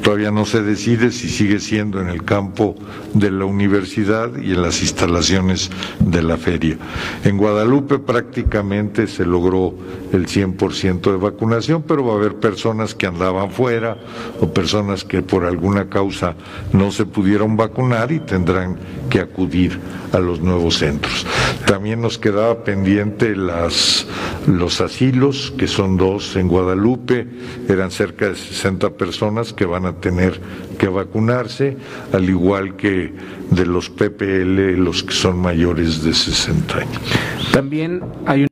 todavía 0.03 0.31
no 0.31 0.45
se 0.45 0.61
decide 0.61 1.11
si 1.11 1.29
sigue 1.29 1.59
siendo 1.59 2.01
en 2.01 2.09
el 2.09 2.23
campo 2.23 2.75
de 3.13 3.31
la 3.31 3.45
universidad 3.45 4.35
y 4.37 4.51
en 4.51 4.61
las 4.61 4.81
instalaciones 4.81 5.69
de 5.99 6.21
la 6.23 6.37
feria. 6.37 6.77
En 7.23 7.37
Guadalupe 7.37 7.99
prácticamente 7.99 9.07
se 9.07 9.25
logró 9.25 9.73
el 10.11 10.27
100% 10.27 11.11
de 11.11 11.17
vacunación, 11.17 11.83
pero 11.87 12.05
va 12.05 12.13
a 12.13 12.17
haber 12.17 12.35
personas 12.35 12.95
que 12.95 13.07
andaban 13.07 13.51
fuera 13.51 13.97
o 14.39 14.47
personas 14.53 15.03
que 15.03 15.21
por 15.21 15.45
alguna 15.45 15.89
causa 15.89 16.35
no 16.73 16.91
se 16.91 17.05
pudieron 17.05 17.55
vacunar 17.55 18.11
y 18.11 18.19
tendrán 18.19 18.77
que 19.09 19.19
acudir 19.19 19.79
a 20.13 20.19
los 20.19 20.41
nuevos 20.41 20.77
centros. 20.77 21.25
También 21.65 22.01
nos 22.01 22.17
quedaba 22.17 22.63
pendiente 22.63 23.35
las 23.35 24.07
los 24.47 24.81
asilos, 24.81 25.53
que 25.57 25.67
son 25.67 25.90
dos 25.97 26.35
en 26.35 26.47
Guadalupe, 26.47 27.27
eran 27.67 27.91
cerca 27.91 28.29
de 28.29 28.35
60 28.35 28.91
personas 28.91 29.53
que 29.53 29.65
van 29.65 29.85
a 29.85 29.93
tener 29.93 30.39
que 30.77 30.87
vacunarse, 30.87 31.77
al 32.13 32.29
igual 32.29 32.75
que 32.75 33.13
de 33.49 33.65
los 33.65 33.89
PPL, 33.89 34.77
los 34.77 35.03
que 35.03 35.13
son 35.13 35.39
mayores 35.39 36.03
de 36.03 36.13
60 36.13 36.77
años. 36.77 37.01
También 37.53 38.01
hay 38.25 38.43
un... 38.43 38.47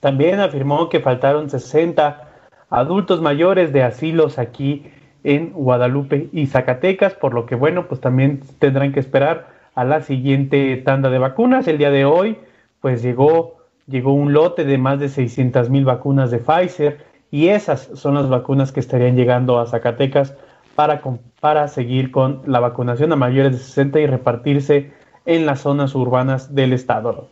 También 0.00 0.40
afirmó 0.40 0.88
que 0.88 1.00
faltaron 1.00 1.48
60 1.48 2.28
adultos 2.70 3.20
mayores 3.20 3.72
de 3.72 3.82
asilos 3.82 4.38
aquí 4.38 4.84
en 5.22 5.52
Guadalupe 5.52 6.28
y 6.32 6.46
Zacatecas, 6.46 7.14
por 7.14 7.32
lo 7.32 7.46
que 7.46 7.54
bueno, 7.54 7.88
pues 7.88 8.00
también 8.00 8.40
tendrán 8.58 8.92
que 8.92 9.00
esperar 9.00 9.48
a 9.74 9.84
la 9.84 10.02
siguiente 10.02 10.76
tanda 10.84 11.10
de 11.10 11.18
vacunas. 11.18 11.66
El 11.66 11.78
día 11.78 11.90
de 11.90 12.04
hoy, 12.04 12.38
pues 12.80 13.02
llegó, 13.02 13.63
llegó 13.86 14.12
un 14.12 14.32
lote 14.32 14.64
de 14.64 14.78
más 14.78 14.98
de 14.98 15.08
600 15.08 15.70
mil 15.70 15.84
vacunas 15.84 16.30
de 16.30 16.38
Pfizer 16.38 17.04
y 17.30 17.48
esas 17.48 17.90
son 17.94 18.14
las 18.14 18.28
vacunas 18.28 18.72
que 18.72 18.80
estarían 18.80 19.16
llegando 19.16 19.58
a 19.58 19.66
Zacatecas 19.66 20.34
para, 20.74 21.02
para 21.40 21.68
seguir 21.68 22.10
con 22.10 22.42
la 22.46 22.60
vacunación 22.60 23.12
a 23.12 23.16
mayores 23.16 23.52
de 23.52 23.58
60 23.58 24.00
y 24.00 24.06
repartirse 24.06 24.92
en 25.26 25.46
las 25.46 25.60
zonas 25.60 25.94
urbanas 25.94 26.54
del 26.54 26.72
estado. 26.72 27.28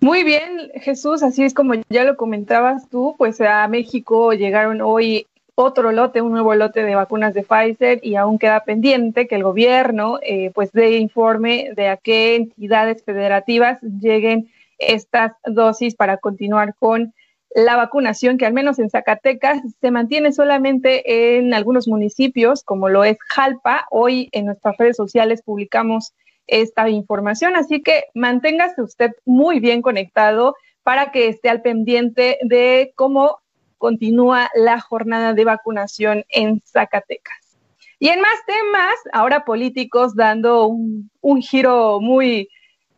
Muy 0.00 0.22
bien, 0.22 0.70
Jesús, 0.74 1.22
así 1.22 1.44
es 1.44 1.54
como 1.54 1.74
ya 1.88 2.04
lo 2.04 2.16
comentabas 2.16 2.88
tú, 2.90 3.14
pues 3.16 3.40
a 3.40 3.66
México 3.68 4.34
llegaron 4.34 4.82
hoy 4.82 5.26
otro 5.54 5.92
lote, 5.92 6.20
un 6.20 6.32
nuevo 6.32 6.54
lote 6.54 6.82
de 6.82 6.94
vacunas 6.94 7.34
de 7.34 7.44
Pfizer 7.44 8.00
y 8.02 8.16
aún 8.16 8.38
queda 8.38 8.64
pendiente 8.64 9.26
que 9.26 9.36
el 9.36 9.44
gobierno 9.44 10.18
eh, 10.22 10.50
pues 10.54 10.72
dé 10.72 10.98
informe 10.98 11.70
de 11.76 11.88
a 11.88 11.96
qué 11.96 12.36
entidades 12.36 13.04
federativas 13.04 13.80
lleguen 13.82 14.50
estas 14.78 15.32
dosis 15.44 15.94
para 15.94 16.16
continuar 16.16 16.74
con 16.74 17.14
la 17.54 17.76
vacunación 17.76 18.36
que 18.36 18.46
al 18.46 18.52
menos 18.52 18.80
en 18.80 18.90
Zacatecas 18.90 19.62
se 19.80 19.90
mantiene 19.92 20.32
solamente 20.32 21.38
en 21.38 21.54
algunos 21.54 21.86
municipios 21.86 22.64
como 22.64 22.88
lo 22.88 23.04
es 23.04 23.16
Jalpa. 23.28 23.86
Hoy 23.90 24.28
en 24.32 24.46
nuestras 24.46 24.76
redes 24.76 24.96
sociales 24.96 25.42
publicamos 25.42 26.14
esta 26.48 26.88
información. 26.88 27.54
Así 27.54 27.80
que 27.80 28.06
manténgase 28.12 28.82
usted 28.82 29.12
muy 29.24 29.60
bien 29.60 29.82
conectado 29.82 30.56
para 30.82 31.12
que 31.12 31.28
esté 31.28 31.48
al 31.48 31.62
pendiente 31.62 32.38
de 32.42 32.92
cómo 32.96 33.38
continúa 33.84 34.50
la 34.54 34.80
jornada 34.80 35.34
de 35.34 35.44
vacunación 35.44 36.24
en 36.30 36.62
Zacatecas. 36.64 37.58
Y 37.98 38.08
en 38.08 38.18
más 38.22 38.36
temas, 38.46 38.94
ahora 39.12 39.44
políticos 39.44 40.16
dando 40.16 40.68
un, 40.68 41.42
giro 41.42 42.00
muy 42.00 42.48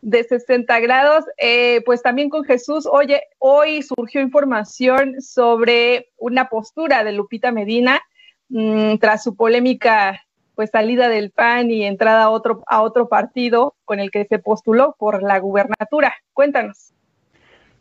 de 0.01 0.23
60 0.23 0.79
grados, 0.79 1.25
eh, 1.39 1.83
pues 1.85 2.03
también 2.03 2.31
con 2.31 2.45
Jesús, 2.45 2.87
oye, 2.87 3.21
hoy 3.41 3.83
surgió 3.83 4.21
información 4.21 5.21
sobre 5.21 6.11
una 6.19 6.49
postura 6.49 7.03
de 7.03 7.11
Lupita 7.11 7.51
Medina 7.51 8.01
mm, 8.49 8.99
tras 8.99 9.25
su 9.25 9.35
polémica 9.35 10.23
pues 10.55 10.71
salida 10.71 11.09
del 11.09 11.33
PAN 11.33 11.69
y 11.73 11.85
entrada 11.85 12.23
a 12.23 12.31
otro, 12.31 12.63
a 12.69 12.81
otro 12.81 13.09
partido 13.09 13.75
con 13.85 13.99
el 13.99 14.13
que 14.13 14.25
se 14.25 14.39
postuló 14.39 14.95
por 15.01 15.25
la 15.25 15.41
gubernatura. 15.41 16.15
Cuéntanos. 16.33 16.93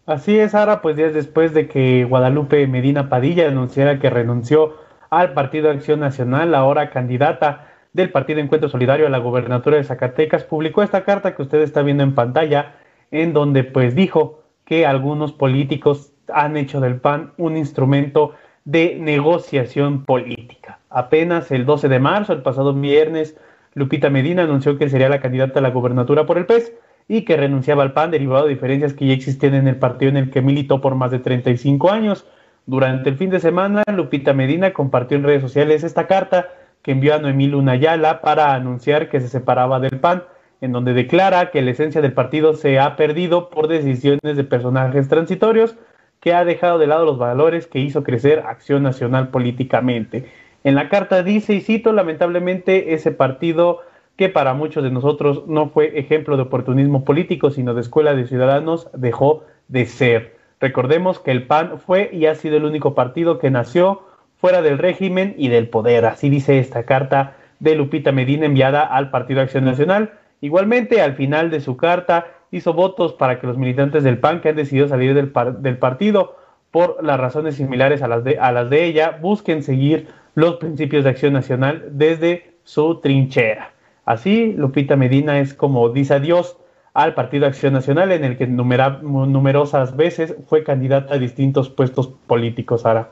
Así 0.05 0.38
es, 0.38 0.51
Sara, 0.51 0.83
pues 0.83 0.95
días 0.95 1.15
después 1.15 1.55
de 1.55 1.67
que 1.67 2.03
Guadalupe 2.03 2.67
Medina 2.67 3.09
Padilla 3.09 3.47
anunciara 3.47 3.97
que 3.97 4.12
renunció 4.12 4.75
al 5.09 5.33
Partido 5.33 5.71
Acción 5.71 6.00
Nacional, 6.00 6.53
ahora 6.53 6.91
candidata 6.91 7.71
del 7.91 8.12
Partido 8.12 8.39
Encuentro 8.39 8.69
Solidario 8.69 9.07
a 9.07 9.09
la 9.09 9.17
gubernatura 9.17 9.77
de 9.77 9.83
Zacatecas, 9.83 10.43
publicó 10.43 10.83
esta 10.83 11.03
carta 11.05 11.35
que 11.35 11.41
usted 11.41 11.59
está 11.62 11.81
viendo 11.81 12.03
en 12.03 12.13
pantalla, 12.13 12.75
en 13.09 13.33
donde 13.33 13.63
pues 13.63 13.95
dijo 13.95 14.43
que 14.63 14.85
algunos 14.85 15.31
políticos 15.31 16.13
han 16.31 16.55
hecho 16.55 16.81
del 16.81 16.97
PAN 17.01 17.33
un 17.38 17.57
instrumento 17.57 18.35
de 18.63 18.97
negociación 19.00 20.05
política. 20.05 20.77
Apenas 20.91 21.50
el 21.50 21.65
12 21.65 21.89
de 21.89 22.00
marzo, 22.00 22.33
el 22.33 22.43
pasado 22.43 22.75
viernes, 22.75 23.39
Lupita 23.74 24.12
Medina 24.12 24.43
anunció 24.43 24.77
que 24.77 24.88
sería 24.88 25.09
la 25.09 25.19
candidata 25.19 25.59
a 25.59 25.63
la 25.63 25.71
gobernatura 25.71 26.27
por 26.27 26.38
el 26.38 26.45
PES 26.45 26.74
y 27.07 27.21
que 27.24 27.38
renunciaba 27.38 27.83
al 27.83 27.93
PAN 27.93 28.12
derivado 28.12 28.45
de 28.45 28.53
diferencias 28.53 28.93
que 28.93 29.07
ya 29.07 29.13
existían 29.13 29.53
en 29.53 29.67
el 29.67 29.77
partido 29.77 30.09
en 30.09 30.17
el 30.17 30.31
que 30.31 30.41
militó 30.41 30.81
por 30.81 30.95
más 30.95 31.12
de 31.12 31.19
35 31.19 31.91
años. 31.91 32.25
Durante 32.65 33.09
el 33.09 33.17
fin 33.17 33.29
de 33.29 33.39
semana, 33.39 33.83
Lupita 33.93 34.33
Medina 34.33 34.74
compartió 34.74 35.17
en 35.17 35.24
redes 35.24 35.41
sociales 35.41 35.83
esta 35.83 36.07
carta 36.07 36.50
que 36.81 36.91
envió 36.91 37.15
a 37.15 37.19
Noemí 37.19 37.47
Luna 37.47 37.74
Ayala 37.74 38.21
para 38.21 38.53
anunciar 38.53 39.09
que 39.09 39.19
se 39.19 39.27
separaba 39.27 39.79
del 39.79 40.00
PAN, 40.00 40.24
en 40.62 40.71
donde 40.71 40.93
declara 40.93 41.51
que 41.51 41.62
la 41.62 41.71
esencia 41.71 42.01
del 42.01 42.13
partido 42.13 42.53
se 42.53 42.79
ha 42.79 42.95
perdido 42.95 43.50
por 43.50 43.67
decisiones 43.67 44.35
de 44.35 44.43
personajes 44.43 45.07
transitorios 45.07 45.75
que 46.19 46.33
ha 46.33 46.43
dejado 46.43 46.79
de 46.79 46.88
lado 46.88 47.05
los 47.05 47.19
valores 47.19 47.67
que 47.67 47.79
hizo 47.79 48.03
crecer 48.03 48.39
Acción 48.47 48.81
Nacional 48.81 49.29
políticamente. 49.29 50.25
En 50.63 50.74
la 50.74 50.89
carta 50.89 51.21
dice, 51.21 51.53
y 51.53 51.62
cito, 51.62 51.93
lamentablemente 51.93 52.95
ese 52.95 53.12
partido 53.12 53.81
que 54.17 54.29
para 54.29 54.53
muchos 54.53 54.84
de 54.84 54.91
nosotros 54.91 55.43
no 55.48 55.69
fue 55.69 56.00
ejemplo 56.00 56.38
de 56.38 56.43
oportunismo 56.43 57.03
político, 57.03 57.51
sino 57.51 57.74
de 57.74 57.81
escuela 57.81 58.13
de 58.15 58.27
ciudadanos, 58.27 58.89
dejó 58.93 59.43
de 59.67 59.86
ser. 59.86 60.36
Recordemos 60.60 61.19
que 61.19 61.31
el 61.31 61.48
PAN 61.48 61.79
fue 61.79 62.10
y 62.13 62.27
ha 62.27 62.36
sido 62.36 62.57
el 62.57 62.65
único 62.65 62.95
partido 62.95 63.39
que 63.39 63.51
nació 63.51 64.03
fuera 64.38 64.62
del 64.62 64.77
régimen 64.77 65.36
y 65.38 65.50
del 65.50 65.67
poder. 65.67 66.05
Así 66.05 66.29
dice 66.29 66.60
esta 66.60 66.84
carta 66.84 67.36
de 67.60 67.75
Lupita 67.75 68.12
Medina 68.12 68.45
enviada 68.45 68.84
al 68.84 69.10
Partido 69.10 69.41
Acción 69.41 69.65
Nacional. 69.65 70.13
Igualmente, 70.39 71.01
al 71.01 71.15
final 71.15 71.50
de 71.50 71.60
su 71.60 71.75
carta, 71.77 72.27
hizo 72.51 72.74
votos 72.74 73.13
para 73.13 73.39
que 73.39 73.48
los 73.48 73.57
militantes 73.57 74.03
del 74.03 74.17
PAN 74.17 74.41
que 74.41 74.50
han 74.50 74.55
decidido 74.55 74.88
salir 74.88 75.13
del, 75.13 75.77
partido 75.77 76.38
por 76.72 77.03
las 77.03 77.19
razones 77.19 77.55
similares 77.55 78.01
a 78.01 78.07
las, 78.07 78.24
de, 78.24 78.39
a 78.39 78.51
las 78.51 78.69
de 78.69 78.86
ella, 78.86 79.17
busquen 79.22 79.62
seguir 79.62 80.07
los 80.36 80.55
principios 80.55 81.03
de 81.03 81.10
acción 81.10 81.34
nacional 81.34 81.86
desde 81.91 82.53
su 82.63 83.00
trinchera. 83.01 83.75
Así, 84.05 84.53
Lupita 84.53 84.95
Medina 84.95 85.39
es 85.39 85.53
como 85.53 85.89
dice 85.89 86.13
adiós 86.13 86.57
al 86.93 87.13
Partido 87.13 87.47
Acción 87.47 87.74
Nacional, 87.74 88.12
en 88.12 88.24
el 88.24 88.38
que 88.38 88.47
numerosas 88.47 89.97
veces 89.97 90.35
fue 90.47 90.63
candidata 90.63 91.15
a 91.15 91.17
distintos 91.17 91.69
puestos 91.69 92.07
políticos, 92.07 92.85
Ahora. 92.85 93.09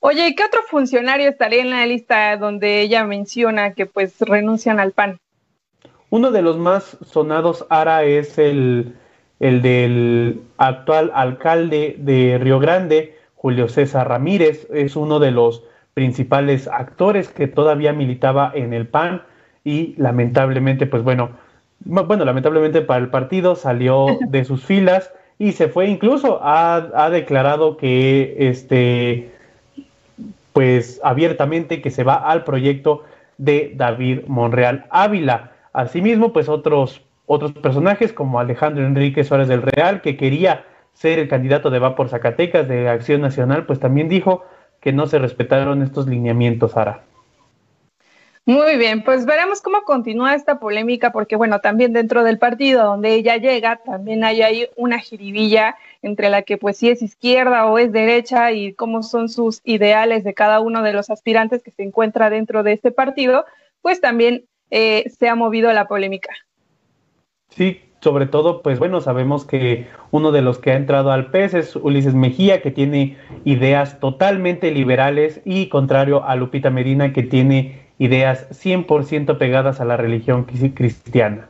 Oye, 0.00 0.28
¿y 0.28 0.34
qué 0.34 0.44
otro 0.44 0.62
funcionario 0.62 1.28
estaría 1.28 1.60
en 1.60 1.70
la 1.70 1.86
lista 1.86 2.36
donde 2.36 2.80
ella 2.80 3.04
menciona 3.04 3.74
que 3.74 3.86
pues 3.86 4.18
renuncian 4.20 4.80
al 4.80 4.92
PAN? 4.92 5.20
Uno 6.10 6.30
de 6.30 6.42
los 6.42 6.58
más 6.58 6.96
sonados, 7.04 7.66
Ara, 7.68 8.02
es 8.02 8.36
el, 8.38 8.96
el 9.38 9.62
del 9.62 10.40
actual 10.56 11.12
alcalde 11.14 11.94
de 11.98 12.38
Río 12.38 12.58
Grande, 12.58 13.16
Julio 13.36 13.68
César 13.68 14.08
Ramírez. 14.08 14.66
Es 14.72 14.96
uno 14.96 15.20
de 15.20 15.30
los 15.30 15.62
principales 15.94 16.66
actores 16.66 17.28
que 17.28 17.46
todavía 17.46 17.92
militaba 17.92 18.50
en 18.54 18.72
el 18.72 18.88
PAN 18.88 19.22
y 19.64 19.94
lamentablemente, 19.96 20.86
pues 20.86 21.02
bueno, 21.02 21.30
bueno, 21.84 22.24
lamentablemente 22.24 22.82
para 22.82 23.00
el 23.00 23.08
partido 23.08 23.54
salió 23.54 24.06
de 24.28 24.44
sus 24.44 24.64
filas 24.64 25.12
y 25.38 25.52
se 25.52 25.68
fue 25.68 25.88
incluso, 25.88 26.40
ha, 26.42 26.76
ha 26.94 27.10
declarado 27.10 27.76
que 27.76 28.36
este, 28.38 29.30
pues 30.52 31.00
abiertamente 31.02 31.80
que 31.80 31.90
se 31.90 32.04
va 32.04 32.14
al 32.14 32.44
proyecto 32.44 33.04
de 33.38 33.72
David 33.74 34.20
Monreal 34.26 34.86
Ávila. 34.90 35.52
Asimismo, 35.72 36.32
pues 36.32 36.48
otros, 36.48 37.02
otros 37.26 37.52
personajes 37.52 38.12
como 38.12 38.38
Alejandro 38.38 38.86
Enrique 38.86 39.24
Suárez 39.24 39.48
del 39.48 39.62
Real, 39.62 40.00
que 40.02 40.16
quería 40.16 40.64
ser 40.92 41.18
el 41.18 41.28
candidato 41.28 41.70
de 41.70 41.78
Va 41.78 41.96
por 41.96 42.08
Zacatecas 42.08 42.68
de 42.68 42.88
Acción 42.88 43.20
Nacional, 43.20 43.64
pues 43.66 43.80
también 43.80 44.08
dijo 44.08 44.44
que 44.80 44.92
no 44.92 45.06
se 45.06 45.18
respetaron 45.18 45.82
estos 45.82 46.06
lineamientos, 46.06 46.76
Ara. 46.76 47.02
Muy 48.44 48.76
bien, 48.76 49.04
pues 49.04 49.24
veremos 49.24 49.60
cómo 49.60 49.82
continúa 49.82 50.34
esta 50.34 50.58
polémica, 50.58 51.12
porque 51.12 51.36
bueno, 51.36 51.60
también 51.60 51.92
dentro 51.92 52.24
del 52.24 52.38
partido 52.38 52.84
donde 52.84 53.14
ella 53.14 53.36
llega, 53.36 53.76
también 53.76 54.24
hay 54.24 54.42
ahí 54.42 54.68
una 54.74 54.98
jiribilla 54.98 55.76
entre 56.02 56.28
la 56.28 56.42
que 56.42 56.58
pues 56.58 56.76
si 56.76 56.90
es 56.90 57.02
izquierda 57.02 57.66
o 57.66 57.78
es 57.78 57.92
derecha 57.92 58.50
y 58.50 58.74
cómo 58.74 59.04
son 59.04 59.28
sus 59.28 59.60
ideales 59.62 60.24
de 60.24 60.34
cada 60.34 60.58
uno 60.58 60.82
de 60.82 60.92
los 60.92 61.08
aspirantes 61.08 61.62
que 61.62 61.70
se 61.70 61.84
encuentra 61.84 62.30
dentro 62.30 62.64
de 62.64 62.72
este 62.72 62.90
partido, 62.90 63.44
pues 63.80 64.00
también 64.00 64.46
eh, 64.70 65.08
se 65.16 65.28
ha 65.28 65.36
movido 65.36 65.72
la 65.72 65.86
polémica. 65.86 66.30
Sí, 67.50 67.80
sobre 68.00 68.26
todo, 68.26 68.62
pues 68.62 68.80
bueno, 68.80 69.00
sabemos 69.00 69.44
que 69.44 69.86
uno 70.10 70.32
de 70.32 70.42
los 70.42 70.58
que 70.58 70.72
ha 70.72 70.76
entrado 70.76 71.12
al 71.12 71.30
PES 71.30 71.54
es 71.54 71.76
Ulises 71.76 72.14
Mejía, 72.14 72.60
que 72.60 72.72
tiene 72.72 73.16
ideas 73.44 74.00
totalmente 74.00 74.72
liberales 74.72 75.40
y 75.44 75.68
contrario 75.68 76.24
a 76.24 76.34
Lupita 76.34 76.70
Medina, 76.70 77.12
que 77.12 77.22
tiene 77.22 77.81
ideas 78.02 78.48
100% 78.50 79.38
pegadas 79.38 79.80
a 79.80 79.84
la 79.84 79.96
religión 79.96 80.44
cristiana. 80.44 81.48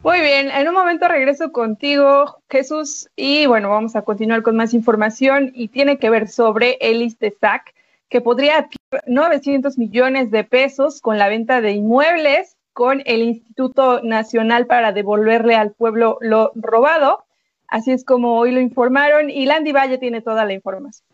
Muy 0.00 0.20
bien, 0.20 0.50
en 0.50 0.68
un 0.68 0.74
momento 0.74 1.08
regreso 1.08 1.52
contigo, 1.52 2.42
Jesús, 2.50 3.08
y 3.16 3.46
bueno, 3.46 3.70
vamos 3.70 3.96
a 3.96 4.02
continuar 4.02 4.42
con 4.42 4.56
más 4.56 4.74
información 4.74 5.50
y 5.54 5.68
tiene 5.68 5.96
que 5.98 6.10
ver 6.10 6.28
sobre 6.28 6.76
el 6.80 7.00
ISTESAC 7.00 7.72
que 8.10 8.20
podría 8.20 8.58
adquirir 8.58 9.02
900 9.06 9.78
millones 9.78 10.30
de 10.30 10.44
pesos 10.44 11.00
con 11.00 11.18
la 11.18 11.28
venta 11.28 11.62
de 11.62 11.70
inmuebles 11.72 12.58
con 12.74 13.02
el 13.06 13.22
Instituto 13.22 14.02
Nacional 14.02 14.66
para 14.66 14.92
devolverle 14.92 15.54
al 15.54 15.72
pueblo 15.72 16.18
lo 16.20 16.52
robado. 16.56 17.24
Así 17.68 17.90
es 17.90 18.04
como 18.04 18.38
hoy 18.38 18.50
lo 18.50 18.60
informaron 18.60 19.30
y 19.30 19.46
Landy 19.46 19.72
Valle 19.72 19.96
tiene 19.96 20.20
toda 20.20 20.44
la 20.44 20.52
información. 20.52 21.11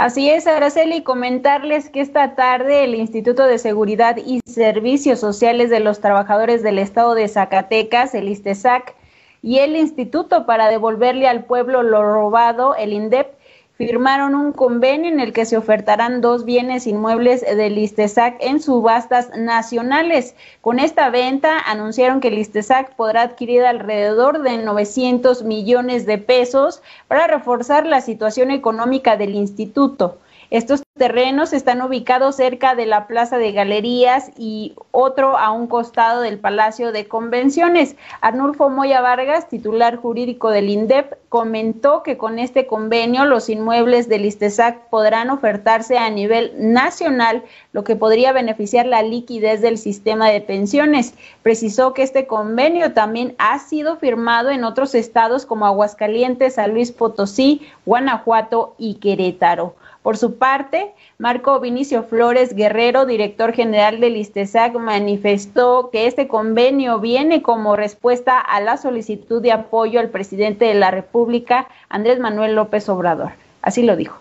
Así 0.00 0.30
es, 0.30 0.46
Araceli, 0.46 1.02
comentarles 1.02 1.90
que 1.90 2.00
esta 2.00 2.34
tarde 2.34 2.84
el 2.84 2.94
Instituto 2.94 3.44
de 3.44 3.58
Seguridad 3.58 4.16
y 4.16 4.40
Servicios 4.46 5.20
Sociales 5.20 5.68
de 5.68 5.80
los 5.80 6.00
Trabajadores 6.00 6.62
del 6.62 6.78
Estado 6.78 7.14
de 7.14 7.28
Zacatecas, 7.28 8.14
el 8.14 8.30
ISTESAC, 8.30 8.94
y 9.42 9.58
el 9.58 9.76
Instituto 9.76 10.46
para 10.46 10.68
devolverle 10.68 11.28
al 11.28 11.44
pueblo 11.44 11.82
lo 11.82 12.02
robado, 12.02 12.74
el 12.76 12.94
INDEP, 12.94 13.34
firmaron 13.80 14.34
un 14.34 14.52
convenio 14.52 15.10
en 15.10 15.20
el 15.20 15.32
que 15.32 15.46
se 15.46 15.56
ofertarán 15.56 16.20
dos 16.20 16.44
bienes 16.44 16.86
inmuebles 16.86 17.40
del 17.40 17.76
Listesac 17.76 18.36
en 18.40 18.60
subastas 18.60 19.30
nacionales. 19.34 20.34
Con 20.60 20.78
esta 20.78 21.08
venta 21.08 21.58
anunciaron 21.60 22.20
que 22.20 22.30
Listesac 22.30 22.94
podrá 22.94 23.22
adquirir 23.22 23.64
alrededor 23.64 24.42
de 24.42 24.58
900 24.58 25.44
millones 25.44 26.04
de 26.04 26.18
pesos 26.18 26.82
para 27.08 27.26
reforzar 27.26 27.86
la 27.86 28.02
situación 28.02 28.50
económica 28.50 29.16
del 29.16 29.34
instituto. 29.34 30.18
Estos 30.50 30.82
terrenos 30.98 31.52
están 31.52 31.80
ubicados 31.80 32.34
cerca 32.34 32.74
de 32.74 32.84
la 32.84 33.06
Plaza 33.06 33.38
de 33.38 33.52
Galerías 33.52 34.32
y 34.36 34.74
otro 34.90 35.38
a 35.38 35.52
un 35.52 35.68
costado 35.68 36.22
del 36.22 36.40
Palacio 36.40 36.90
de 36.90 37.06
Convenciones. 37.06 37.94
Arnulfo 38.20 38.68
Moya 38.68 39.00
Vargas, 39.00 39.48
titular 39.48 39.94
jurídico 39.94 40.50
del 40.50 40.68
INDEP, 40.68 41.14
comentó 41.28 42.02
que 42.02 42.18
con 42.18 42.40
este 42.40 42.66
convenio 42.66 43.26
los 43.26 43.48
inmuebles 43.48 44.08
del 44.08 44.24
ISTESAC 44.24 44.88
podrán 44.88 45.30
ofertarse 45.30 45.96
a 45.98 46.10
nivel 46.10 46.52
nacional, 46.56 47.44
lo 47.72 47.84
que 47.84 47.94
podría 47.94 48.32
beneficiar 48.32 48.86
la 48.86 49.02
liquidez 49.02 49.60
del 49.60 49.78
sistema 49.78 50.28
de 50.30 50.40
pensiones. 50.40 51.14
Precisó 51.44 51.94
que 51.94 52.02
este 52.02 52.26
convenio 52.26 52.92
también 52.92 53.36
ha 53.38 53.60
sido 53.60 53.98
firmado 53.98 54.50
en 54.50 54.64
otros 54.64 54.96
estados 54.96 55.46
como 55.46 55.64
Aguascalientes, 55.66 56.54
San 56.54 56.72
Luis 56.72 56.90
Potosí, 56.90 57.68
Guanajuato 57.86 58.74
y 58.78 58.94
Querétaro. 58.96 59.76
Por 60.02 60.16
su 60.16 60.36
parte, 60.36 60.92
Marco 61.18 61.60
Vinicio 61.60 62.04
Flores 62.04 62.54
Guerrero, 62.54 63.04
director 63.04 63.52
general 63.52 64.00
del 64.00 64.16
ISTESAC, 64.16 64.74
manifestó 64.74 65.90
que 65.90 66.06
este 66.06 66.26
convenio 66.26 67.00
viene 67.00 67.42
como 67.42 67.76
respuesta 67.76 68.38
a 68.38 68.60
la 68.60 68.78
solicitud 68.78 69.42
de 69.42 69.52
apoyo 69.52 70.00
al 70.00 70.08
presidente 70.08 70.64
de 70.64 70.74
la 70.74 70.90
República, 70.90 71.68
Andrés 71.90 72.18
Manuel 72.18 72.54
López 72.54 72.88
Obrador. 72.88 73.32
Así 73.60 73.82
lo 73.82 73.94
dijo. 73.94 74.18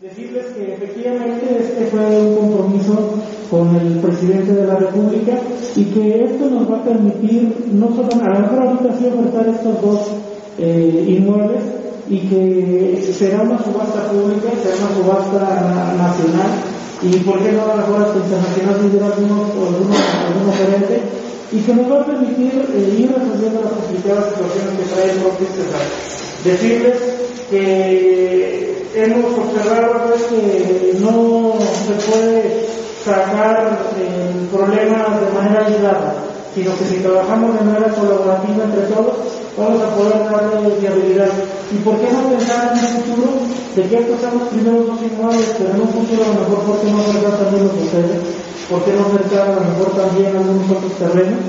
Decirles 0.00 0.46
que 0.46 0.74
efectivamente 0.74 1.58
este 1.60 1.86
fue 1.86 2.00
un 2.00 2.36
compromiso 2.36 3.22
con 3.50 3.76
el 3.76 4.00
presidente 4.00 4.52
de 4.52 4.66
la 4.66 4.76
República 4.76 5.38
y 5.76 5.84
que 5.86 6.24
esto 6.24 6.48
nos 6.50 6.70
va 6.70 6.78
a 6.78 6.84
permitir 6.84 7.70
no 7.72 7.88
solo 7.88 8.08
a 8.22 8.28
lo 8.28 8.40
mejor 8.40 8.58
ahorita 8.60 8.98
sí 8.98 9.06
ofertar 9.06 9.48
estos 9.48 9.82
dos 9.82 10.12
eh, 10.58 11.04
inmuebles, 11.08 11.81
y 12.08 12.18
que 12.20 13.14
será 13.16 13.42
una 13.42 13.62
subasta 13.62 14.10
pública, 14.10 14.50
será 14.62 14.76
una 14.86 14.96
subasta 14.96 15.94
nacional 15.96 16.50
y 17.02 17.16
por 17.18 17.42
qué 17.42 17.52
no 17.52 17.62
a 17.62 17.66
lo 17.66 17.76
mejor 17.76 18.16
internacional 18.16 18.86
hubiera 18.86 19.06
algunos, 19.06 19.50
algunos, 19.50 19.98
algunos 20.26 20.56
gerentes 20.56 21.00
y 21.52 21.58
que 21.58 21.74
nos 21.74 21.90
va 21.90 22.00
a 22.00 22.06
permitir 22.06 22.64
eh, 22.74 22.96
ir 22.98 23.12
resolviendo 23.12 23.60
las 23.62 23.72
complicadas 23.72 24.24
situaciones 24.30 24.78
que 24.78 24.94
trae 24.94 25.10
el 25.10 25.18
propio 25.18 25.46
César. 25.48 25.84
Decirles 26.44 26.98
que 27.50 28.88
hemos 28.94 29.38
observado 29.38 30.14
que 30.30 30.96
no 31.00 31.54
se 31.60 32.10
puede 32.10 32.66
sacar 33.04 33.78
el 33.98 34.46
problema 34.48 35.18
de 35.20 35.32
manera 35.32 35.66
aislada, 35.66 36.14
sino 36.54 36.76
que 36.78 36.84
si 36.84 36.96
trabajamos 36.98 37.58
de 37.58 37.64
manera 37.64 37.92
colaborativa 37.94 38.64
entre 38.64 38.82
todos, 38.82 39.16
vamos 39.56 39.82
a 39.82 39.94
poder 39.94 40.18
darle 40.24 40.78
viabilidad. 40.80 41.32
¿Y 41.72 41.76
por 41.84 41.96
qué 41.98 42.08
no 42.12 42.28
pensar 42.28 42.72
en 42.72 42.78
el 42.78 42.86
futuro 43.02 43.32
de 43.76 43.82
que 43.88 43.96
estos 43.96 44.20
los 44.20 44.48
primeros 44.48 44.86
dos 44.86 45.00
inmuebles, 45.02 45.48
pero 45.56 45.70
en 45.72 45.80
un 45.80 45.88
futuro 45.88 46.20
a 46.24 46.28
lo 46.28 46.40
mejor, 46.40 46.58
¿por 46.64 46.76
qué 46.80 46.90
no 46.92 47.02
cercar 47.02 47.34
también 47.40 47.64
los 47.64 47.76
hoteles? 47.76 48.20
¿Por 48.68 48.84
qué 48.84 48.92
no 48.92 49.04
cercar 49.16 49.48
a 49.48 49.54
lo 49.56 49.64
mejor 49.64 49.88
también 49.96 50.36
algunos 50.36 50.70
otros 50.70 50.92
terrenos? 50.96 51.40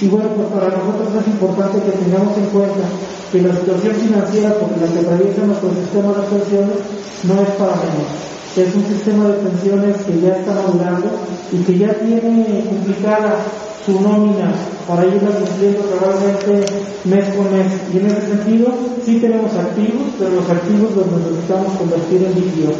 Y 0.00 0.06
bueno, 0.08 0.30
pues 0.34 0.48
para 0.50 0.70
nosotros 0.74 1.14
es 1.14 1.26
importante 1.26 1.78
que 1.82 1.98
tengamos 1.98 2.36
en 2.38 2.46
cuenta 2.46 2.84
que 3.30 3.42
la 3.42 3.54
situación 3.54 3.94
financiera 3.94 4.54
por 4.58 4.70
la 4.78 4.86
que 4.90 4.98
atraviesa 4.98 5.46
nuestro 5.46 5.70
sistema 5.70 6.10
de 6.14 6.22
pensiones 6.26 6.78
no 7.22 7.34
es 7.42 7.50
para 7.54 7.76
menos. 7.78 8.10
Es 8.54 8.74
un 8.74 8.84
sistema 8.84 9.28
de 9.28 9.48
pensiones 9.48 9.96
que 10.02 10.20
ya 10.20 10.36
está 10.36 10.52
madurando 10.52 11.10
y 11.52 11.64
que 11.64 11.78
ya 11.78 11.94
tiene 11.94 12.64
complicada 12.68 13.38
su 13.86 13.98
nómina 13.98 14.52
para 14.86 15.06
irla 15.06 15.30
cumpliendo 15.30 15.82
realmente 15.98 16.66
mes 17.04 17.34
con 17.34 17.50
mes. 17.50 17.72
Y 17.94 17.98
en 17.98 18.06
ese 18.06 18.20
sentido, 18.20 18.74
sí 19.02 19.20
tenemos 19.20 19.54
activos, 19.54 20.02
pero 20.18 20.32
los 20.32 20.50
activos 20.50 20.94
los 20.94 21.06
necesitamos 21.06 21.78
convertir 21.78 22.24
en 22.24 22.34
líquidos. 22.34 22.74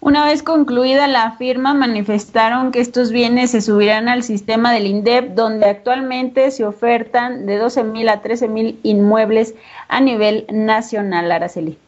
Una 0.00 0.26
vez 0.26 0.42
concluida 0.42 1.06
la 1.06 1.30
firma, 1.36 1.74
manifestaron 1.74 2.72
que 2.72 2.80
estos 2.80 3.12
bienes 3.12 3.52
se 3.52 3.60
subirán 3.60 4.08
al 4.08 4.24
sistema 4.24 4.72
del 4.72 4.86
INDEP, 4.86 5.34
donde 5.34 5.66
actualmente 5.66 6.50
se 6.50 6.64
ofertan 6.64 7.46
de 7.46 7.56
12 7.56 7.84
mil 7.84 8.08
a 8.08 8.20
13 8.20 8.48
mil 8.48 8.80
inmuebles 8.82 9.54
a 9.86 10.00
nivel 10.00 10.44
nacional, 10.50 11.30
Araceli. 11.30 11.78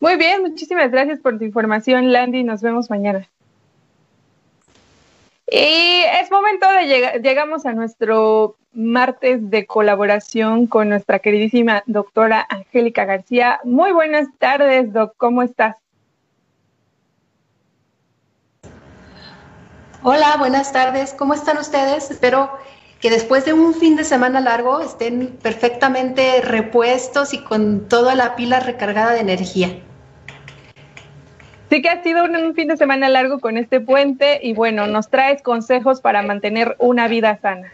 Muy 0.00 0.16
bien, 0.16 0.40
muchísimas 0.40 0.90
gracias 0.90 1.20
por 1.20 1.38
tu 1.38 1.44
información, 1.44 2.10
Landy. 2.10 2.42
Nos 2.42 2.62
vemos 2.62 2.88
mañana. 2.88 3.28
Y 5.46 6.04
es 6.20 6.30
momento 6.30 6.66
de 6.70 6.86
llegar, 6.86 7.20
llegamos 7.20 7.66
a 7.66 7.74
nuestro 7.74 8.56
martes 8.72 9.50
de 9.50 9.66
colaboración 9.66 10.66
con 10.66 10.88
nuestra 10.88 11.18
queridísima 11.18 11.82
doctora 11.86 12.46
Angélica 12.48 13.04
García. 13.04 13.60
Muy 13.64 13.92
buenas 13.92 14.28
tardes, 14.38 14.90
doc, 14.90 15.14
¿cómo 15.18 15.42
estás? 15.42 15.76
Hola, 20.02 20.36
buenas 20.38 20.72
tardes, 20.72 21.12
¿cómo 21.12 21.34
están 21.34 21.58
ustedes? 21.58 22.10
Espero 22.10 22.50
que 23.00 23.10
después 23.10 23.44
de 23.44 23.52
un 23.52 23.74
fin 23.74 23.96
de 23.96 24.04
semana 24.04 24.40
largo 24.40 24.80
estén 24.80 25.36
perfectamente 25.42 26.40
repuestos 26.40 27.34
y 27.34 27.38
con 27.44 27.86
toda 27.86 28.14
la 28.14 28.34
pila 28.34 28.60
recargada 28.60 29.12
de 29.12 29.20
energía. 29.20 29.82
Sí 31.70 31.82
que 31.82 31.88
ha 31.88 32.02
sido 32.02 32.24
un, 32.24 32.54
fin 32.54 32.66
de 32.66 32.76
semana 32.76 33.08
largo 33.08 33.38
con 33.38 33.56
este 33.56 33.80
puente 33.80 34.40
y 34.42 34.54
bueno, 34.54 34.88
nos 34.88 35.08
traes 35.08 35.40
consejos 35.40 36.00
para 36.00 36.20
mantener 36.22 36.74
una 36.80 37.06
vida 37.06 37.38
sana. 37.40 37.72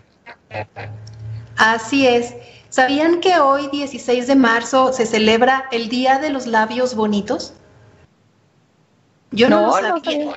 Así 1.56 2.06
es. 2.06 2.34
¿Sabían 2.68 3.20
que 3.20 3.38
hoy, 3.38 3.68
16 3.68 4.26
de 4.26 4.36
marzo, 4.36 4.92
se 4.92 5.06
celebra 5.06 5.64
el 5.72 5.88
Día 5.88 6.18
de 6.18 6.28
los 6.28 6.46
Labios 6.46 6.94
Bonitos? 6.94 7.54
Yo 9.30 9.48
no, 9.48 9.66
lo 9.66 9.72
sabía. 9.72 10.36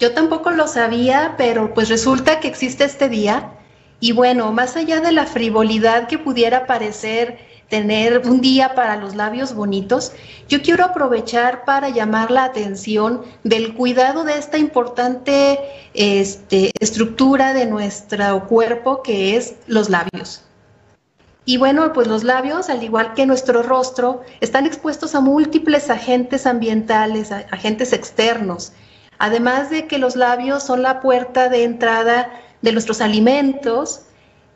Yo 0.00 0.12
tampoco 0.12 0.50
lo 0.50 0.66
sabía, 0.66 1.34
pero 1.38 1.72
pues 1.72 1.88
resulta 1.88 2.40
que 2.40 2.48
existe 2.48 2.84
este 2.84 3.08
día. 3.08 3.52
Y 4.00 4.10
bueno, 4.10 4.50
más 4.50 4.76
allá 4.76 5.00
de 5.00 5.12
la 5.12 5.26
frivolidad 5.26 6.08
que 6.08 6.18
pudiera 6.18 6.66
parecer 6.66 7.38
tener 7.70 8.26
un 8.26 8.40
día 8.40 8.74
para 8.74 8.96
los 8.96 9.14
labios 9.14 9.54
bonitos, 9.54 10.12
yo 10.48 10.60
quiero 10.60 10.84
aprovechar 10.84 11.64
para 11.64 11.88
llamar 11.88 12.30
la 12.30 12.44
atención 12.44 13.22
del 13.44 13.74
cuidado 13.74 14.24
de 14.24 14.36
esta 14.36 14.58
importante 14.58 15.60
este, 15.94 16.72
estructura 16.80 17.54
de 17.54 17.66
nuestro 17.66 18.46
cuerpo 18.48 19.02
que 19.02 19.36
es 19.36 19.54
los 19.66 19.88
labios. 19.88 20.44
Y 21.46 21.56
bueno, 21.56 21.92
pues 21.92 22.06
los 22.06 22.24
labios, 22.24 22.68
al 22.68 22.82
igual 22.82 23.14
que 23.14 23.24
nuestro 23.24 23.62
rostro, 23.62 24.20
están 24.40 24.66
expuestos 24.66 25.14
a 25.14 25.20
múltiples 25.20 25.88
agentes 25.90 26.46
ambientales, 26.46 27.32
agentes 27.32 27.92
externos. 27.92 28.72
Además 29.18 29.70
de 29.70 29.86
que 29.86 29.98
los 29.98 30.16
labios 30.16 30.62
son 30.62 30.82
la 30.82 31.00
puerta 31.00 31.48
de 31.48 31.64
entrada 31.64 32.30
de 32.62 32.72
nuestros 32.72 33.00
alimentos, 33.00 34.02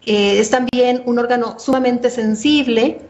eh, 0.07 0.38
es 0.38 0.51
también 0.51 1.03
un 1.07 1.19
órgano 1.19 1.59
sumamente 1.59 2.11
sensible 2.11 3.01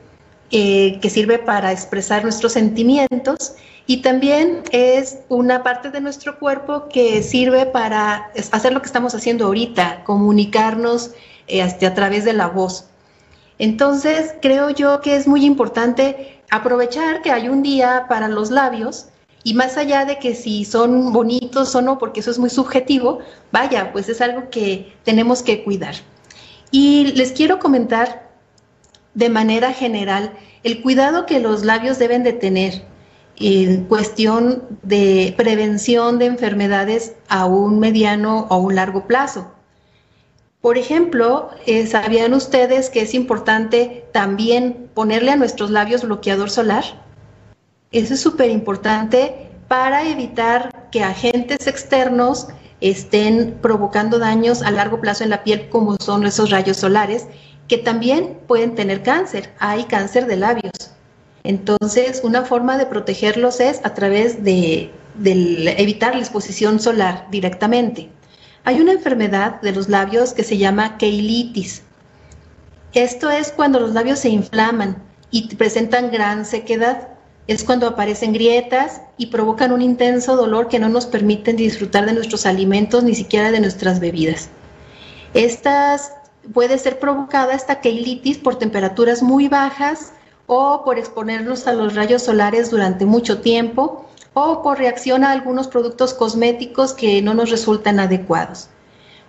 eh, 0.51 0.99
que 1.01 1.11
sirve 1.11 1.39
para 1.39 1.73
expresar 1.73 2.23
nuestros 2.23 2.53
sentimientos 2.53 3.55
y 3.87 4.03
también 4.03 4.63
es 4.71 5.19
una 5.29 5.63
parte 5.63 5.91
de 5.91 6.01
nuestro 6.01 6.39
cuerpo 6.39 6.89
que 6.89 7.23
sirve 7.23 7.67
para 7.67 8.31
hacer 8.53 8.73
lo 8.73 8.81
que 8.81 8.87
estamos 8.87 9.15
haciendo 9.15 9.47
ahorita, 9.47 10.05
comunicarnos 10.05 11.11
eh, 11.49 11.63
a 11.63 11.95
través 11.95 12.25
de 12.25 12.33
la 12.33 12.47
voz. 12.47 12.87
Entonces, 13.59 14.35
creo 14.41 14.71
yo 14.71 15.01
que 15.01 15.17
es 15.17 15.27
muy 15.27 15.45
importante 15.45 16.41
aprovechar 16.51 17.23
que 17.23 17.31
hay 17.31 17.49
un 17.49 17.63
día 17.63 18.07
para 18.09 18.29
los 18.29 18.51
labios 18.51 19.07
y 19.43 19.55
más 19.55 19.77
allá 19.77 20.05
de 20.05 20.19
que 20.19 20.35
si 20.35 20.65
son 20.65 21.13
bonitos 21.13 21.75
o 21.75 21.83
no, 21.83 21.99
porque 21.99 22.21
eso 22.21 22.31
es 22.31 22.39
muy 22.39 22.51
subjetivo, 22.51 23.19
vaya, 23.53 23.93
pues 23.93 24.09
es 24.09 24.21
algo 24.21 24.49
que 24.51 24.95
tenemos 25.05 25.43
que 25.43 25.63
cuidar. 25.63 25.95
Y 26.75 27.13
les 27.13 27.31
quiero 27.31 27.61
comentar 27.61 28.29
de 29.15 29.29
manera 29.29 29.73
general 29.73 30.33
el 30.65 30.83
cuidado 30.83 31.25
que 31.25 31.39
los 31.39 31.65
labios 31.65 32.01
deben 32.01 32.25
de 32.25 32.33
tener. 32.33 32.83
en 33.37 33.85
cuestión 33.85 34.65
de 34.83 35.35
prevención 35.37 36.19
de 36.19 36.27
enfermedades 36.27 37.15
a 37.29 37.47
un 37.47 37.79
mediano 37.79 38.47
o 38.49 38.57
un 38.59 38.75
largo 38.75 39.07
plazo. 39.07 39.53
Por 40.61 40.79
ejemplo, 40.79 41.51
eh, 41.67 41.87
¿sabían 41.87 42.33
ustedes 42.35 42.91
que 42.91 43.03
es 43.03 43.15
importante 43.15 44.05
también 44.13 44.89
ponerle 44.95 45.31
a 45.33 45.37
nuestros 45.37 45.71
labios 45.71 46.03
bloqueador 46.03 46.51
solar? 46.51 46.85
Eso 47.93 48.15
es 48.15 48.21
súper 48.21 48.51
importante 48.51 49.49
para 49.69 50.09
evitar 50.09 50.89
que 50.91 51.03
agentes 51.03 51.67
externos 51.67 52.49
estén 52.91 53.59
provocando 53.63 54.19
daños 54.19 54.63
a 54.63 54.71
largo 54.71 55.01
plazo 55.01 55.25
en 55.25 55.31
la 55.31 55.43
piel 55.43 55.71
como 55.71 55.97
son 55.97 56.27
esos 56.27 56.51
rayos 56.51 56.77
solares, 56.77 57.27
que 57.67 57.79
también 57.79 58.39
pueden 58.47 58.75
tener 58.75 59.03
cáncer. 59.03 59.55
Hay 59.59 59.85
cáncer 59.85 60.27
de 60.27 60.37
labios. 60.37 60.73
Entonces, 61.45 62.21
una 62.23 62.43
forma 62.43 62.77
de 62.77 62.85
protegerlos 62.85 63.61
es 63.61 63.81
a 63.85 63.95
través 63.95 64.45
de, 64.45 64.91
evitar 65.23 66.15
la 66.15 66.21
exposición 66.21 66.79
solar 66.79 67.27
directamente. 67.31 68.11
Hay 68.65 68.81
una 68.81 68.93
enfermedad 68.93 69.63
de 69.63 69.73
los 69.73 69.89
labios 69.89 70.35
que 70.35 70.45
se 70.45 70.59
llama 70.59 70.99
keilitis. 70.99 71.83
Esto 72.93 73.31
es 73.31 73.51
cuando 73.51 73.81
los 73.81 73.95
labios 73.95 74.19
se 74.19 74.29
inflaman 74.29 75.03
y 75.31 75.55
presentan 75.55 76.11
gran 76.11 76.45
sequedad. 76.45 77.09
Es 77.47 77.65
cuando 77.65 77.87
aparecen 77.87 78.33
grietas 78.33 79.03
y 79.19 79.27
provocan 79.27 79.73
un 79.73 79.83
intenso 79.83 80.37
dolor 80.37 80.69
que 80.69 80.79
no 80.79 80.89
nos 80.89 81.07
permiten 81.07 81.57
disfrutar 81.57 82.07
de 82.07 82.15
nuestros 82.15 82.47
alimentos 82.47 83.05
ni 83.05 83.15
siquiera 83.15 83.51
de 83.51 83.61
nuestras 83.61 84.01
bebidas. 84.01 84.49
Estas 85.35 86.13
puede 86.53 86.79
ser 86.79 86.99
provocada 86.99 87.55
esta 87.55 87.81
keilitis 87.81 88.39
por 88.39 88.57
temperaturas 88.57 89.23
muy 89.23 89.49
bajas, 89.49 90.13
o 90.47 90.83
por 90.85 90.99
exponernos 90.99 91.67
a 91.67 91.73
los 91.73 91.95
rayos 91.95 92.23
solares 92.23 92.71
durante 92.71 93.07
mucho 93.07 93.41
tiempo 93.41 94.07
o 94.35 94.63
por 94.63 94.79
reacción 94.79 95.25
a 95.25 95.31
algunos 95.31 95.69
productos 95.69 96.13
cosméticos 96.13 96.93
que 96.93 97.23
no 97.23 97.35
nos 97.35 97.51
resultan 97.51 98.01
adecuados. 98.01 98.69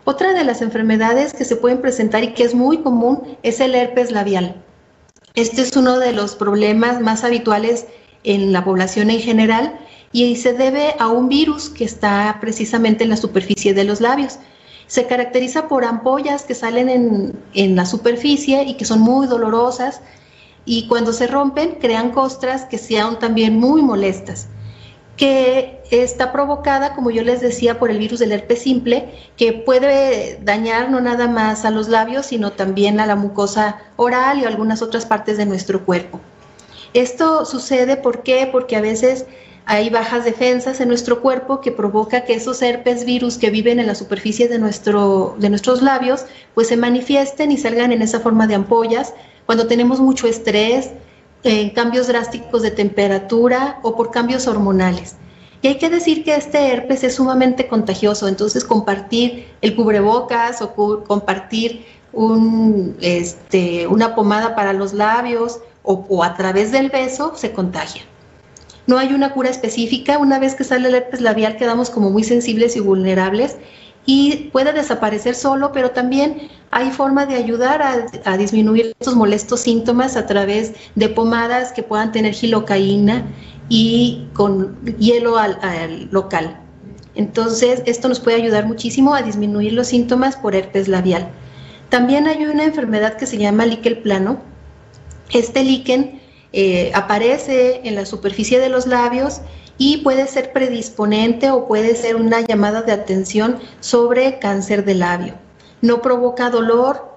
Otra 0.03 0.33
de 0.33 0.43
las 0.43 0.61
enfermedades 0.61 1.33
que 1.33 1.45
se 1.45 1.55
pueden 1.55 1.81
presentar 1.81 2.23
y 2.23 2.33
que 2.33 2.43
es 2.43 2.53
muy 2.53 2.79
común 2.79 3.37
es 3.43 3.59
el 3.59 3.75
herpes 3.75 4.11
labial. 4.11 4.55
Este 5.35 5.61
es 5.61 5.75
uno 5.75 5.99
de 5.99 6.13
los 6.13 6.35
problemas 6.35 7.01
más 7.01 7.23
habituales 7.23 7.85
en 8.25 8.51
la 8.51 8.63
población 8.65 9.09
en 9.09 9.19
general 9.19 9.79
y 10.11 10.35
se 10.35 10.53
debe 10.53 10.95
a 10.99 11.07
un 11.07 11.29
virus 11.29 11.69
que 11.69 11.85
está 11.85 12.37
precisamente 12.41 13.03
en 13.03 13.09
la 13.09 13.17
superficie 13.17 13.73
de 13.73 13.83
los 13.83 14.01
labios. 14.01 14.39
Se 14.87 15.07
caracteriza 15.07 15.67
por 15.67 15.85
ampollas 15.85 16.43
que 16.43 16.55
salen 16.55 16.89
en, 16.89 17.33
en 17.53 17.75
la 17.75 17.85
superficie 17.85 18.63
y 18.63 18.75
que 18.75 18.85
son 18.85 19.01
muy 19.01 19.27
dolorosas 19.27 20.01
y 20.65 20.87
cuando 20.87 21.13
se 21.13 21.27
rompen 21.27 21.77
crean 21.79 22.11
costras 22.11 22.65
que 22.65 22.77
sean 22.77 23.19
también 23.19 23.59
muy 23.59 23.81
molestas, 23.81 24.47
que 25.15 25.81
está 25.91 26.31
provocada, 26.31 26.93
como 26.95 27.11
yo 27.11 27.23
les 27.23 27.41
decía, 27.41 27.79
por 27.79 27.91
el 27.91 27.99
virus 27.99 28.19
del 28.19 28.31
herpes 28.31 28.63
simple, 28.63 29.09
que 29.37 29.53
puede 29.53 30.39
dañar 30.43 30.89
no 30.89 30.99
nada 30.99 31.27
más 31.27 31.65
a 31.65 31.71
los 31.71 31.87
labios, 31.87 32.27
sino 32.27 32.51
también 32.51 32.99
a 32.99 33.05
la 33.05 33.15
mucosa 33.15 33.79
oral 33.95 34.39
y 34.39 34.45
algunas 34.45 34.81
otras 34.81 35.05
partes 35.05 35.37
de 35.37 35.45
nuestro 35.45 35.85
cuerpo. 35.85 36.19
Esto 36.95 37.43
sucede 37.43 37.97
porque 37.97 38.47
a 38.77 38.81
veces 38.81 39.25
hay 39.65 39.89
bajas 39.89 40.23
defensas 40.23 40.79
en 40.79 40.87
nuestro 40.87 41.21
cuerpo 41.21 41.59
que 41.59 41.73
provoca 41.73 42.23
que 42.23 42.35
esos 42.35 42.61
herpes 42.61 43.03
virus 43.03 43.37
que 43.37 43.49
viven 43.49 43.81
en 43.81 43.87
la 43.87 43.95
superficie 43.95 44.47
de, 44.47 44.59
nuestro, 44.59 45.35
de 45.37 45.49
nuestros 45.49 45.81
labios 45.81 46.25
pues 46.53 46.69
se 46.69 46.77
manifiesten 46.77 47.51
y 47.51 47.57
salgan 47.57 47.91
en 47.91 48.01
esa 48.01 48.21
forma 48.21 48.47
de 48.47 48.55
ampollas. 48.55 49.13
Cuando 49.45 49.67
tenemos 49.67 49.99
mucho 49.99 50.25
estrés, 50.25 50.91
eh, 51.43 51.73
cambios 51.73 52.07
drásticos 52.07 52.61
de 52.61 52.71
temperatura 52.71 53.77
o 53.81 53.97
por 53.97 54.11
cambios 54.11 54.47
hormonales. 54.47 55.17
Y 55.61 55.67
hay 55.67 55.77
que 55.77 55.89
decir 55.89 56.23
que 56.23 56.33
este 56.35 56.71
herpes 56.71 57.03
es 57.03 57.15
sumamente 57.15 57.67
contagioso, 57.67 58.29
entonces 58.29 58.63
compartir 58.63 59.47
el 59.59 59.75
cubrebocas 59.75 60.61
o 60.61 60.73
compartir 61.03 61.85
este, 63.01 63.85
una 63.85 64.15
pomada 64.15 64.55
para 64.55 64.71
los 64.71 64.93
labios 64.93 65.59
o, 65.85 66.23
a 66.23 66.35
través 66.35 66.71
del 66.71 66.89
beso 66.89 67.33
se 67.35 67.51
contagia. 67.51 68.03
No 68.87 68.97
hay 68.97 69.13
una 69.13 69.31
cura 69.33 69.49
específica, 69.49 70.17
una 70.19 70.37
vez 70.39 70.55
que 70.55 70.63
sale 70.63 70.89
el 70.89 70.95
herpes 70.95 71.21
labial 71.21 71.57
quedamos 71.57 71.89
como 71.89 72.11
muy 72.11 72.23
sensibles 72.23 72.75
y 72.75 72.79
vulnerables 72.79 73.57
y 74.05 74.49
puede 74.51 74.73
desaparecer 74.73 75.33
solo, 75.35 75.71
pero 75.71 75.91
también 75.91 76.49
hay 76.71 76.91
forma 76.91 77.25
de 77.25 77.35
ayudar 77.35 77.81
a, 78.25 78.37
disminuir 78.37 78.93
estos 78.99 79.15
molestos 79.15 79.61
síntomas 79.61 80.15
a 80.15 80.27
través 80.27 80.73
de 80.93 81.09
pomadas 81.09 81.71
que 81.71 81.81
puedan 81.81 82.11
tener 82.11 82.33
gilocaína 82.33 83.23
y 83.69 84.27
con 84.33 84.77
hielo 84.97 85.37
al, 85.37 86.07
local. 86.11 86.59
Entonces, 87.15 87.81
esto 87.85 88.09
nos 88.09 88.19
puede 88.19 88.37
ayudar 88.37 88.67
muchísimo 88.67 89.15
a 89.15 89.21
disminuir 89.21 89.73
los 89.73 89.87
síntomas 89.87 90.35
por 90.35 90.53
herpes 90.53 90.87
labial. 90.87 91.29
También 91.89 92.27
hay 92.27 92.45
una 92.45 92.65
enfermedad 92.65 93.15
que 93.15 93.25
se 93.25 93.37
llama 93.37 93.65
líquen 93.65 94.03
plano. 94.03 94.39
Este 95.31 95.63
líquen 95.63 96.21
eh, 96.53 96.91
aparece 96.93 97.81
en 97.83 97.95
la 97.95 98.05
superficie 98.05 98.59
de 98.59 98.69
los 98.69 98.85
labios 98.87 99.41
y 99.77 99.97
puede 99.97 100.27
ser 100.27 100.53
predisponente 100.53 101.51
o 101.51 101.67
puede 101.67 101.95
ser 101.95 102.15
una 102.15 102.41
llamada 102.41 102.81
de 102.81 102.93
atención 102.93 103.59
sobre 103.79 104.39
cáncer 104.39 104.85
de 104.85 104.95
labio. 104.95 105.33
No 105.81 106.01
provoca 106.01 106.49
dolor 106.49 107.15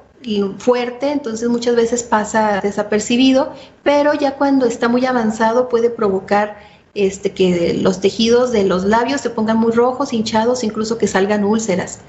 fuerte, 0.59 1.13
entonces 1.13 1.49
muchas 1.49 1.77
veces 1.77 2.03
pasa 2.03 2.61
desapercibido, 2.61 3.53
pero 3.85 4.15
ya 4.15 4.35
cuando 4.35 4.67
está 4.67 4.89
muy 4.89 5.07
avanzado 5.07 5.69
puede 5.69 5.91
provocar 5.91 6.59
este, 6.95 7.33
que 7.33 7.75
los 7.75 8.01
tejidos 8.01 8.51
de 8.51 8.65
los 8.65 8.85
labios 8.85 9.21
se 9.21 9.31
pongan 9.31 9.59
muy 9.59 9.71
rojos, 9.71 10.13
hinchados, 10.13 10.65
incluso 10.65 10.99
que 10.99 11.07
salgan 11.07 11.45
úlceras. 11.45 12.01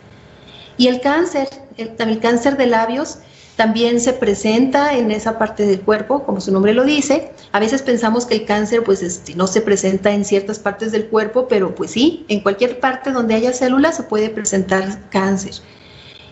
Y 0.78 0.88
el 0.88 1.02
cáncer, 1.02 1.50
el 1.78 2.20
cáncer 2.20 2.58
de 2.58 2.66
labios, 2.66 3.20
también 3.60 4.00
se 4.00 4.14
presenta 4.14 4.96
en 4.96 5.12
esa 5.12 5.38
parte 5.38 5.66
del 5.66 5.82
cuerpo, 5.82 6.24
como 6.24 6.40
su 6.40 6.50
nombre 6.50 6.74
lo 6.74 6.86
dice. 6.86 7.34
A 7.52 7.60
veces 7.60 7.82
pensamos 7.82 8.26
que 8.26 8.36
el 8.36 8.46
cáncer 8.46 8.86
pues 8.86 9.04
este, 9.04 9.36
no 9.36 9.48
se 9.48 9.60
presenta 9.60 10.14
en 10.14 10.24
ciertas 10.24 10.60
partes 10.60 10.94
del 10.94 11.08
cuerpo, 11.08 11.50
pero 11.50 11.76
pues 11.76 11.92
sí, 11.92 12.24
en 12.30 12.40
cualquier 12.40 12.80
parte 12.80 13.12
donde 13.12 13.36
haya 13.36 13.52
células 13.52 13.98
se 13.98 14.04
puede 14.04 14.30
presentar 14.30 15.10
cáncer. 15.10 15.56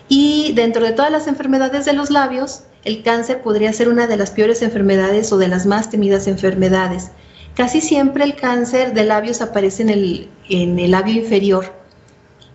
Y 0.08 0.54
dentro 0.56 0.86
de 0.86 0.94
todas 0.94 1.12
las 1.12 1.28
enfermedades 1.28 1.84
de 1.84 1.92
los 1.92 2.12
labios, 2.12 2.62
el 2.86 3.04
cáncer 3.04 3.42
podría 3.42 3.74
ser 3.74 3.90
una 3.90 4.08
de 4.08 4.16
las 4.16 4.32
peores 4.32 4.62
enfermedades 4.62 5.30
o 5.34 5.38
de 5.38 5.50
las 5.50 5.66
más 5.66 5.90
temidas 5.90 6.28
enfermedades. 6.28 7.12
Casi 7.56 7.82
siempre 7.82 8.24
el 8.24 8.36
cáncer 8.36 8.94
de 8.94 9.04
labios 9.04 9.42
aparece 9.42 9.82
en 9.82 9.90
el, 9.90 10.30
en 10.48 10.80
el 10.80 10.92
labio 10.92 11.16
inferior. 11.16 11.74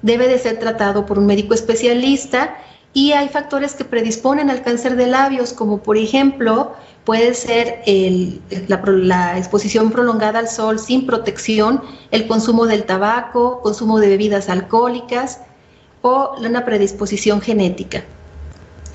Debe 0.01 0.29
de 0.29 0.39
ser 0.39 0.59
tratado 0.59 1.05
por 1.05 1.19
un 1.19 1.27
médico 1.27 1.53
especialista 1.53 2.57
y 2.95 3.13
hay 3.13 3.29
factores 3.29 3.75
que 3.75 3.85
predisponen 3.85 4.51
al 4.51 4.63
cáncer 4.63 4.97
de 4.97 5.07
labios, 5.07 5.53
como 5.53 5.79
por 5.83 5.97
ejemplo 5.97 6.73
puede 7.05 7.35
ser 7.35 7.83
la, 8.69 9.39
exposición 9.39 9.91
prolongada 9.91 10.39
al 10.39 10.49
sol 10.49 10.79
sin 10.79 11.07
protección, 11.07 11.83
el 12.11 12.27
consumo 12.27 12.67
del 12.67 12.85
tabaco, 12.85 13.61
consumo 13.63 13.99
de 13.99 14.09
bebidas 14.09 14.49
alcohólicas 14.49 15.41
o 16.03 16.37
una 16.39 16.65
predisposición 16.65 17.41
genética. 17.41 18.05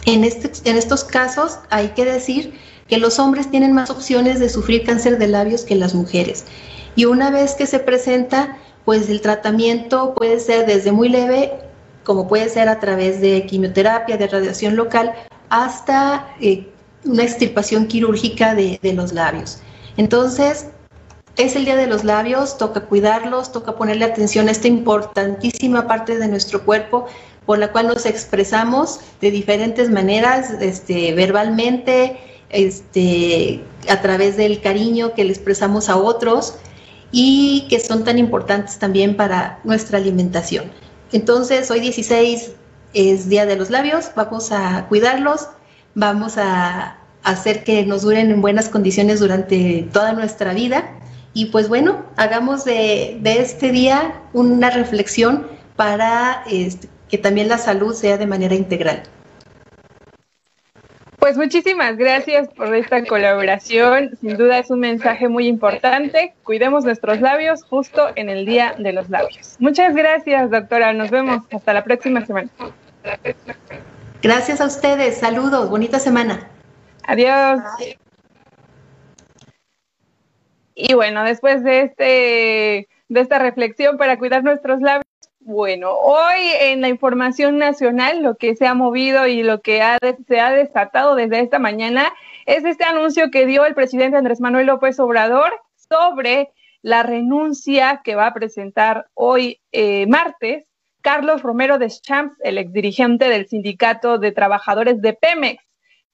En, 0.05 0.23
este, 0.23 0.51
en 0.69 0.77
estos 0.77 1.03
casos 1.03 1.59
hay 1.69 1.89
que 1.89 2.05
decir 2.05 2.53
que 2.87 2.97
los 2.97 3.19
hombres 3.19 3.49
tienen 3.49 3.73
más 3.73 3.89
opciones 3.89 4.39
de 4.39 4.47
sufrir 4.47 4.85
cáncer 4.85 5.17
de 5.17 5.27
labios 5.27 5.63
que 5.63 5.75
las 5.75 5.93
mujeres. 5.93 6.45
Y 6.95 7.05
una 7.05 7.29
vez 7.29 7.55
que 7.55 7.65
se 7.65 7.79
presenta, 7.79 8.57
pues 8.85 9.09
el 9.09 9.19
tratamiento 9.21 10.13
puede 10.13 10.39
ser 10.39 10.65
desde 10.65 10.93
muy 10.93 11.09
leve 11.09 11.66
como 12.07 12.25
puede 12.25 12.47
ser 12.47 12.69
a 12.69 12.79
través 12.79 13.19
de 13.19 13.45
quimioterapia, 13.45 14.15
de 14.15 14.27
radiación 14.27 14.77
local, 14.77 15.13
hasta 15.49 16.33
eh, 16.39 16.65
una 17.03 17.23
extirpación 17.23 17.85
quirúrgica 17.85 18.55
de, 18.55 18.79
los 18.93 19.11
labios. 19.11 19.59
Entonces, 19.97 20.67
es 21.35 21.57
el 21.57 21.65
Día 21.65 21.75
de 21.75 21.85
los 21.85 22.05
Labios, 22.05 22.57
toca 22.57 22.85
cuidarlos, 22.85 23.51
toca 23.51 23.75
ponerle 23.75 24.05
atención 24.05 24.47
a 24.47 24.51
esta 24.51 24.69
importantísima 24.69 25.85
parte 25.85 26.17
de 26.17 26.29
nuestro 26.29 26.63
cuerpo 26.63 27.07
por 27.45 27.59
la 27.59 27.73
cual 27.73 27.87
nos 27.87 28.05
expresamos 28.05 29.01
de 29.19 29.29
diferentes 29.29 29.89
maneras, 29.89 30.51
este, 30.61 31.13
verbalmente, 31.13 32.17
este, 32.49 33.61
a 33.89 34.01
través 34.01 34.37
del 34.37 34.61
cariño 34.61 35.13
que 35.13 35.25
le 35.25 35.31
expresamos 35.31 35.89
a 35.89 35.97
otros 35.97 36.55
y 37.11 37.67
que 37.69 37.81
son 37.81 38.05
tan 38.05 38.17
importantes 38.17 38.79
también 38.79 39.17
para 39.17 39.59
nuestra 39.65 39.97
alimentación. 39.97 40.71
Entonces, 41.11 41.69
hoy 41.71 41.79
16 41.79 42.51
es 42.93 43.29
Día 43.29 43.45
de 43.45 43.55
los 43.55 43.69
Labios, 43.69 44.11
vamos 44.15 44.51
a 44.51 44.85
cuidarlos, 44.87 45.47
vamos 45.95 46.37
a 46.37 46.97
hacer 47.23 47.63
que 47.63 47.85
nos 47.85 48.03
duren 48.03 48.31
en 48.31 48.41
buenas 48.41 48.69
condiciones 48.69 49.19
durante 49.19 49.87
toda 49.91 50.13
nuestra 50.13 50.53
vida. 50.53 50.91
Y 51.33 51.47
pues 51.47 51.69
bueno, 51.69 52.05
hagamos 52.15 52.65
de, 52.65 53.19
este 53.23 53.71
día 53.71 54.21
una 54.33 54.69
reflexión 54.69 55.47
para 55.75 56.43
este, 56.49 56.89
que 57.09 57.17
también 57.17 57.47
la 57.47 57.57
salud 57.57 57.93
sea 57.93 58.17
de 58.17 58.27
manera 58.27 58.55
integral. 58.55 59.03
Pues 61.19 61.35
muchísimas 61.35 61.97
gracias 61.97 62.47
por 62.49 62.73
esta 62.75 63.03
colaboración. 63.03 64.11
Sin 64.21 64.37
duda 64.37 64.59
es 64.59 64.69
un 64.69 64.79
mensaje 64.79 65.27
muy 65.27 65.47
importante. 65.47 66.35
Cuidemos 66.43 66.85
nuestros 66.85 67.21
labios 67.21 67.63
justo 67.63 68.09
en 68.15 68.29
el 68.29 68.45
Día 68.45 68.75
de 68.77 68.93
los 68.93 69.09
Labios. 69.09 69.55
Muchas 69.59 69.95
gracias, 69.95 70.51
doctora. 70.51 70.93
Nos 70.93 71.09
vemos 71.09 71.43
hasta 71.51 71.73
la 71.73 71.83
próxima 71.83 72.23
semana. 72.25 72.49
Gracias 74.21 74.61
a 74.61 74.65
ustedes. 74.65 75.17
Saludos. 75.17 75.69
Bonita 75.69 75.97
semana. 75.99 76.47
Adiós. 77.03 77.61
Y 80.75 80.93
bueno, 80.93 81.23
después 81.23 81.63
de 81.63 81.81
este 81.81 82.87
de 83.09 83.21
esta 83.21 83.39
reflexión 83.39 83.97
para 83.97 84.19
cuidar 84.19 84.43
nuestros 84.43 84.81
labios, 84.81 85.06
bueno, 85.47 85.93
hoy 85.93 86.41
en 86.59 86.81
la 86.81 86.89
información 86.89 87.57
nacional 87.57 88.21
lo 88.21 88.35
que 88.35 88.57
se 88.57 88.67
ha 88.67 88.73
movido 88.73 89.27
y 89.27 89.43
lo 89.43 89.61
que 89.61 89.81
se 90.27 90.39
ha 90.41 90.51
desatado 90.51 91.15
desde 91.15 91.39
esta 91.39 91.57
mañana 91.57 92.13
es 92.45 92.65
este 92.65 92.83
anuncio 92.83 93.31
que 93.31 93.45
dio 93.45 93.65
el 93.65 93.73
presidente 93.73 94.17
Andrés 94.17 94.41
Manuel 94.41 94.67
López 94.67 94.99
Obrador 94.99 95.57
sobre 95.77 96.49
la 96.81 97.01
renuncia 97.03 98.01
que 98.03 98.15
va 98.15 98.27
a 98.27 98.33
presentar 98.33 99.07
hoy 99.13 99.61
eh, 99.71 100.05
martes 100.07 100.65
Carlos 101.01 101.41
Romero 101.43 101.79
de 101.79 101.87
Champs, 101.91 102.35
el 102.41 102.57
exdirigente 102.57 103.29
del 103.29 103.47
Sindicato 103.47 104.17
de 104.17 104.33
Trabajadores 104.33 105.01
de 105.01 105.13
Pemex. 105.13 105.63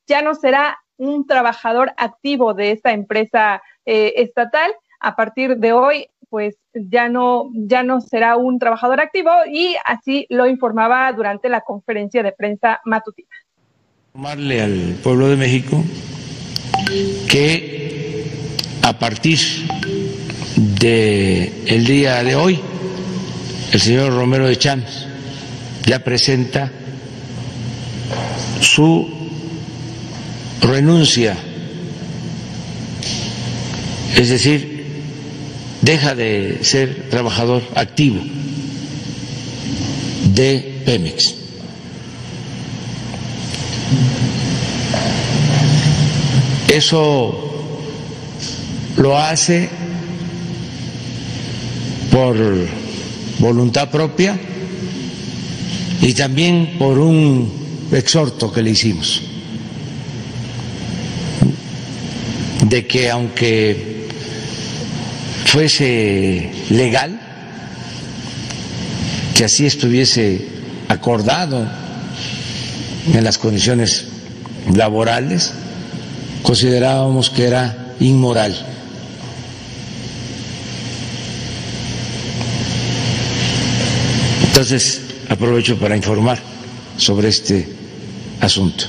Ya 0.05 0.21
no 0.21 0.35
será 0.35 0.77
un 0.97 1.25
trabajador 1.25 1.91
activo 1.97 2.53
de 2.53 2.69
esta 2.69 2.91
empresa 2.91 3.63
eh, 3.87 4.13
estatal. 4.17 4.71
A 4.99 5.15
partir 5.15 5.57
de 5.57 5.73
hoy 5.73 6.07
pues 6.33 6.55
ya 6.73 7.09
no, 7.09 7.51
ya 7.53 7.83
no 7.83 8.01
será 8.01 8.37
un 8.37 8.57
trabajador 8.57 8.99
activo 8.99 9.29
y 9.53 9.75
así 9.85 10.25
lo 10.31 10.47
informaba 10.47 11.13
durante 11.13 11.47
la 11.47 11.61
conferencia 11.61 12.23
de 12.23 12.31
prensa 12.31 12.81
matutina. 12.85 13.29
Informarle 14.15 14.59
al 14.63 14.95
pueblo 15.03 15.27
de 15.27 15.35
México 15.35 15.83
que 17.29 18.25
a 18.81 18.97
partir 18.97 19.37
del 20.55 21.53
el 21.67 21.85
día 21.85 22.23
de 22.23 22.33
hoy 22.33 22.59
el 23.71 23.79
señor 23.79 24.11
Romero 24.15 24.47
de 24.47 24.57
Champs 24.57 25.07
ya 25.85 25.99
presenta 25.99 26.71
su 28.59 29.07
renuncia, 30.63 31.37
es 34.17 34.29
decir, 34.29 34.72
deja 35.83 36.15
de 36.15 36.59
ser 36.63 37.09
trabajador 37.09 37.61
activo 37.75 38.21
de 40.33 40.81
Pemex. 40.85 41.35
Eso 46.69 47.67
lo 48.97 49.17
hace 49.17 49.69
por 52.11 52.35
voluntad 53.39 53.91
propia 53.91 54.39
y 56.01 56.13
también 56.13 56.75
por 56.79 56.97
un 56.97 57.51
exhorto 57.91 58.51
que 58.51 58.61
le 58.61 58.71
hicimos 58.71 59.21
de 62.69 62.87
que 62.87 63.09
aunque 63.09 63.92
fuese 65.53 66.49
legal, 66.71 67.11
que 69.35 69.45
así 69.45 69.67
estuviese 69.67 70.47
acordado 70.87 71.63
en 73.13 73.23
las 73.23 73.37
condiciones 73.37 74.05
laborales, 74.75 75.53
considerábamos 76.41 77.29
que 77.29 77.45
era 77.45 77.93
inmoral. 77.99 78.55
Entonces, 84.47 85.01
aprovecho 85.29 85.77
para 85.77 85.95
informar 85.95 86.39
sobre 86.97 87.27
este 87.29 87.67
asunto. 88.41 88.85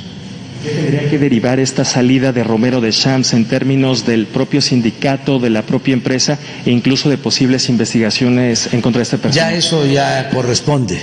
¿Qué 0.65 0.71
tendría 0.71 1.11
que 1.11 1.19
derivar 1.19 1.61
esta 1.61 1.85
salida 1.85 2.33
de 2.33 2.43
Romero 2.43 2.81
de 2.81 2.91
Champs 2.91 3.35
en 3.35 3.47
términos 3.47 4.07
del 4.07 4.27
propio 4.27 4.63
sindicato, 4.63 5.39
de 5.39 5.51
la 5.51 5.61
propia 5.61 5.93
empresa 5.93 6.39
e 6.65 6.71
incluso 6.71 7.11
de 7.11 7.19
posibles 7.19 7.69
investigaciones 7.69 8.73
en 8.73 8.81
contra 8.81 9.01
de 9.01 9.03
esta 9.03 9.19
persona? 9.19 9.51
Ya 9.51 9.55
eso 9.55 9.85
ya 9.85 10.31
corresponde 10.31 11.03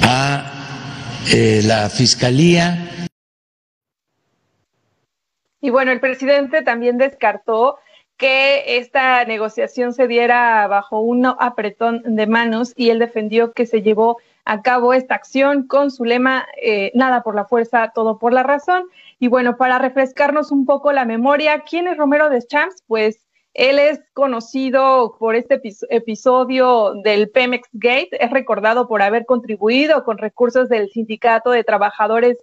a 0.00 0.52
eh, 1.34 1.62
la 1.64 1.90
Fiscalía. 1.90 3.08
Y 5.60 5.70
bueno, 5.70 5.90
el 5.90 5.98
presidente 5.98 6.62
también 6.62 6.98
descartó 6.98 7.78
que 8.16 8.78
esta 8.78 9.24
negociación 9.24 9.92
se 9.92 10.06
diera 10.06 10.68
bajo 10.68 11.00
un 11.00 11.26
apretón 11.26 12.00
de 12.04 12.28
manos 12.28 12.72
y 12.76 12.90
él 12.90 13.00
defendió 13.00 13.50
que 13.50 13.66
se 13.66 13.82
llevó 13.82 14.18
a 14.46 14.62
cabo 14.62 14.94
esta 14.94 15.16
acción 15.16 15.66
con 15.66 15.90
su 15.90 16.04
lema 16.04 16.46
eh, 16.62 16.92
Nada 16.94 17.22
por 17.22 17.34
la 17.34 17.44
fuerza, 17.44 17.92
todo 17.94 18.18
por 18.18 18.32
la 18.32 18.44
razón. 18.44 18.84
Y 19.18 19.26
bueno, 19.26 19.56
para 19.56 19.78
refrescarnos 19.78 20.52
un 20.52 20.64
poco 20.64 20.92
la 20.92 21.04
memoria, 21.04 21.64
¿quién 21.68 21.88
es 21.88 21.96
Romero 21.96 22.30
Deschamps? 22.30 22.82
Pues 22.86 23.26
él 23.54 23.78
es 23.80 24.00
conocido 24.14 25.16
por 25.18 25.34
este 25.34 25.60
episodio 25.90 26.94
del 27.02 27.28
Pemex 27.30 27.68
Gate, 27.72 28.10
es 28.12 28.30
recordado 28.30 28.86
por 28.86 29.02
haber 29.02 29.26
contribuido 29.26 30.04
con 30.04 30.18
recursos 30.18 30.68
del 30.68 30.90
Sindicato 30.90 31.50
de 31.50 31.64
Trabajadores 31.64 32.38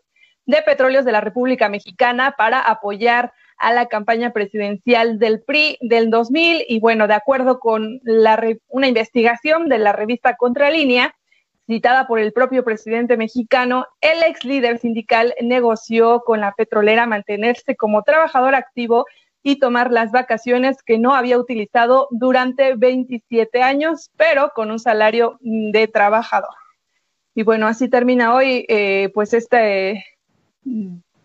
de 0.45 0.61
Petróleos 0.61 1.05
de 1.05 1.13
la 1.13 1.21
República 1.21 1.69
Mexicana 1.69 2.35
para 2.37 2.59
apoyar 2.59 3.31
a 3.57 3.71
la 3.71 3.85
campaña 3.85 4.33
presidencial 4.33 5.19
del 5.19 5.41
PRI 5.41 5.77
del 5.79 6.09
2000 6.09 6.65
y 6.67 6.79
bueno, 6.81 7.07
de 7.07 7.13
acuerdo 7.13 7.59
con 7.59 8.01
la, 8.03 8.43
una 8.67 8.87
investigación 8.89 9.69
de 9.69 9.77
la 9.77 9.93
revista 9.93 10.35
Contralínea, 10.35 11.15
citada 11.67 12.07
por 12.07 12.19
el 12.19 12.33
propio 12.33 12.63
presidente 12.63 13.17
mexicano, 13.17 13.85
el 14.01 14.21
ex 14.23 14.43
líder 14.43 14.79
sindical 14.79 15.33
negoció 15.41 16.21
con 16.25 16.41
la 16.41 16.53
petrolera 16.53 17.05
mantenerse 17.05 17.75
como 17.75 18.03
trabajador 18.03 18.55
activo 18.55 19.05
y 19.43 19.59
tomar 19.59 19.91
las 19.91 20.11
vacaciones 20.11 20.81
que 20.83 20.97
no 20.97 21.13
había 21.13 21.37
utilizado 21.37 22.07
durante 22.11 22.75
27 22.75 23.61
años, 23.61 24.09
pero 24.15 24.51
con 24.55 24.71
un 24.71 24.79
salario 24.79 25.37
de 25.41 25.87
trabajador. 25.87 26.55
Y 27.35 27.43
bueno, 27.43 27.67
así 27.67 27.89
termina 27.89 28.33
hoy 28.33 28.65
eh, 28.69 29.09
pues 29.13 29.33
este 29.33 30.05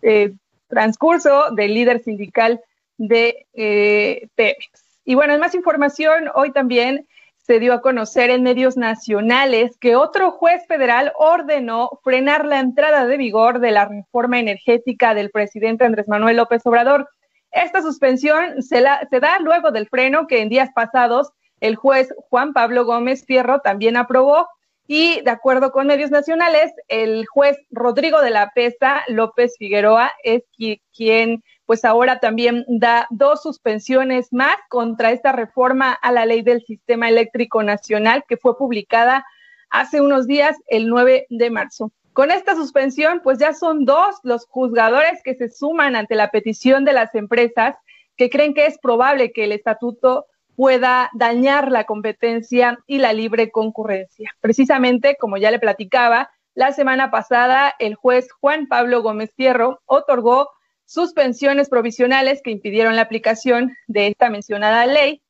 eh, 0.01 0.33
transcurso 0.67 1.51
del 1.51 1.73
líder 1.73 2.03
sindical 2.03 2.61
de 2.97 3.47
eh, 3.53 4.27
Pemex. 4.35 4.99
Y 5.05 5.15
bueno, 5.15 5.33
en 5.33 5.39
más 5.39 5.55
información, 5.55 6.29
hoy 6.35 6.51
también 6.51 7.07
se 7.49 7.59
dio 7.59 7.73
a 7.73 7.81
conocer 7.81 8.29
en 8.29 8.43
medios 8.43 8.77
nacionales 8.77 9.75
que 9.79 9.95
otro 9.95 10.29
juez 10.29 10.67
federal 10.67 11.13
ordenó 11.17 11.89
frenar 12.03 12.45
la 12.45 12.59
entrada 12.59 13.07
de 13.07 13.17
vigor 13.17 13.59
de 13.59 13.71
la 13.71 13.85
reforma 13.85 14.37
energética 14.37 15.15
del 15.15 15.31
presidente 15.31 15.83
Andrés 15.83 16.07
Manuel 16.07 16.37
López 16.37 16.61
Obrador. 16.65 17.09
Esta 17.49 17.81
suspensión 17.81 18.61
se, 18.61 18.81
da 18.81 19.39
luego 19.39 19.71
del 19.71 19.89
freno 19.89 20.27
que 20.27 20.43
en 20.43 20.49
días 20.49 20.69
pasados 20.75 21.31
el 21.59 21.75
juez 21.75 22.13
Juan 22.29 22.53
Pablo 22.53 22.85
Gómez 22.85 23.25
Fierro 23.25 23.61
también 23.61 23.97
aprobó 23.97 24.47
y 24.85 25.19
de 25.21 25.31
acuerdo 25.31 25.71
con 25.71 25.87
medios 25.87 26.11
nacionales, 26.11 26.71
el 26.87 27.25
juez 27.25 27.57
Rodrigo 27.71 28.21
de 28.21 28.29
la 28.29 28.51
Pesa 28.53 29.01
López 29.07 29.55
Figueroa 29.57 30.11
es 30.23 30.43
quien 30.91 31.41
pues 31.69 31.85
ahora 31.85 32.19
también 32.19 32.65
da 32.67 33.05
dos 33.11 33.43
suspensiones 33.43 34.33
más 34.33 34.55
contra 34.69 35.11
esta 35.11 35.33
reforma 35.33 35.91
a 35.91 36.11
la 36.11 36.25
ley 36.25 36.41
del 36.41 36.65
sistema 36.65 37.07
eléctrico 37.07 37.61
nacional 37.61 38.23
que 38.27 38.37
fue 38.37 38.57
publicada 38.57 39.23
hace 39.69 40.01
unos 40.01 40.25
días, 40.25 40.57
el 40.65 40.87
9 40.87 41.27
de 41.29 41.51
marzo. 41.51 41.91
Con 42.13 42.31
esta 42.31 42.55
suspensión, 42.55 43.21
pues 43.23 43.37
ya 43.37 43.53
son 43.53 43.85
dos 43.85 44.15
los 44.23 44.47
juzgadores 44.47 45.21
que 45.23 45.35
se 45.35 45.47
suman 45.47 45.95
ante 45.95 46.15
la 46.15 46.31
petición 46.31 46.85
de 46.85 46.93
las 46.93 47.13
empresas 47.13 47.75
que 48.17 48.31
creen 48.31 48.55
que 48.55 48.65
es 48.65 48.79
probable 48.79 49.31
que 49.31 49.43
el 49.43 49.51
estatuto 49.51 50.25
pueda 50.55 51.11
dañar 51.13 51.71
la 51.71 51.83
competencia 51.83 52.79
y 52.87 52.97
la 52.97 53.13
libre 53.13 53.51
concurrencia. 53.51 54.31
Precisamente, 54.41 55.17
como 55.19 55.37
ya 55.37 55.51
le 55.51 55.59
platicaba, 55.59 56.31
la 56.55 56.71
semana 56.71 57.11
pasada 57.11 57.75
el 57.77 57.93
juez 57.93 58.27
Juan 58.41 58.67
Pablo 58.67 59.03
Gómez 59.03 59.31
Fierro 59.35 59.81
otorgó 59.85 60.49
suspensiones 60.89 61.69
provisionales 61.69 62.41
que 62.43 62.49
impidieron 62.49 62.95
la 62.95 63.03
aplicación 63.03 63.77
de 63.85 64.07
esta 64.07 64.31
mencionada 64.31 64.87
ley. 64.87 65.21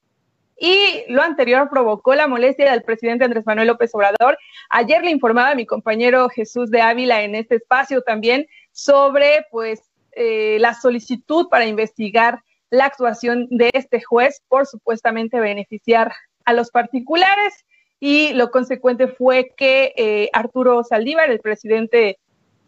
Y 0.58 1.04
lo 1.10 1.22
anterior 1.22 1.70
provocó 1.70 2.16
la 2.16 2.28
molestia 2.28 2.72
del 2.72 2.84
presidente 2.84 3.26
Andrés 3.26 3.46
Manuel 3.46 3.68
López 3.68 3.94
Obrador. 3.94 4.38
Ayer 4.70 5.04
le 5.04 5.12
informaba 5.12 5.52
a 5.52 5.56
mi 5.56 5.66
compañero 5.66 6.30
Jesús 6.30 6.72
de 6.72 6.82
Ávila 6.82 7.24
en 7.24 7.36
este 7.36 7.56
espacio 7.56 8.02
también 8.02 8.48
sobre 8.72 9.46
pues 9.52 9.82
eh, 10.14 10.58
la 10.62 10.74
solicitud 10.74 11.50
para 11.50 11.66
investigar 11.66 12.40
la 12.70 12.86
actuación 12.86 13.48
de 13.50 13.70
este 13.74 14.02
juez 14.02 14.42
por 14.48 14.66
supuestamente 14.66 15.42
beneficiar 15.42 16.14
a 16.46 16.54
los 16.54 16.72
particulares 16.72 17.66
y 18.00 18.32
lo 18.32 18.50
consecuente 18.50 19.10
fue 19.10 19.52
que 19.58 19.94
eh, 19.98 20.30
Arturo 20.32 20.86
Saldívar, 20.86 21.30
el 21.30 21.42
presidente 21.42 22.18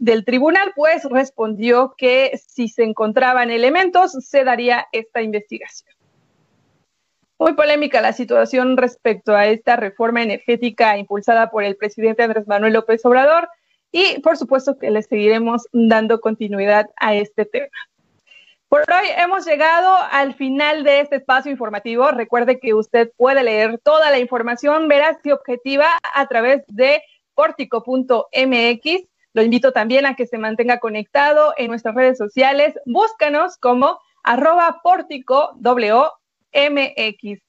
del 0.01 0.25
tribunal, 0.25 0.73
pues 0.75 1.03
respondió 1.03 1.93
que 1.95 2.31
si 2.43 2.69
se 2.69 2.83
encontraban 2.83 3.51
elementos, 3.51 4.13
se 4.13 4.43
daría 4.43 4.87
esta 4.91 5.21
investigación. 5.21 5.95
Muy 7.37 7.53
polémica 7.53 8.01
la 8.01 8.11
situación 8.11 8.77
respecto 8.77 9.35
a 9.35 9.45
esta 9.45 9.75
reforma 9.75 10.23
energética 10.23 10.97
impulsada 10.97 11.51
por 11.51 11.63
el 11.63 11.75
presidente 11.75 12.23
Andrés 12.23 12.47
Manuel 12.47 12.73
López 12.73 13.05
Obrador 13.05 13.47
y 13.91 14.19
por 14.21 14.37
supuesto 14.37 14.79
que 14.79 14.89
le 14.89 15.03
seguiremos 15.03 15.67
dando 15.71 16.19
continuidad 16.19 16.89
a 16.95 17.13
este 17.13 17.45
tema. 17.45 17.77
Por 18.69 18.81
hoy 18.81 19.07
hemos 19.17 19.45
llegado 19.45 19.95
al 20.11 20.33
final 20.33 20.83
de 20.83 21.01
este 21.01 21.17
espacio 21.17 21.51
informativo. 21.51 22.09
Recuerde 22.09 22.59
que 22.59 22.73
usted 22.73 23.11
puede 23.17 23.43
leer 23.43 23.79
toda 23.83 24.09
la 24.09 24.17
información 24.17 24.87
veraz 24.87 25.17
y 25.23 25.31
objetiva 25.31 25.89
a 26.15 26.27
través 26.27 26.63
de 26.67 27.03
portico.mx. 27.35 29.10
Lo 29.33 29.43
invito 29.43 29.71
también 29.71 30.05
a 30.05 30.15
que 30.15 30.27
se 30.27 30.37
mantenga 30.37 30.79
conectado 30.79 31.53
en 31.57 31.67
nuestras 31.67 31.95
redes 31.95 32.17
sociales. 32.17 32.73
Búscanos 32.85 33.57
como 33.57 33.97
arroba 34.23 34.81
portico 34.83 35.51
WMX. 35.61 37.41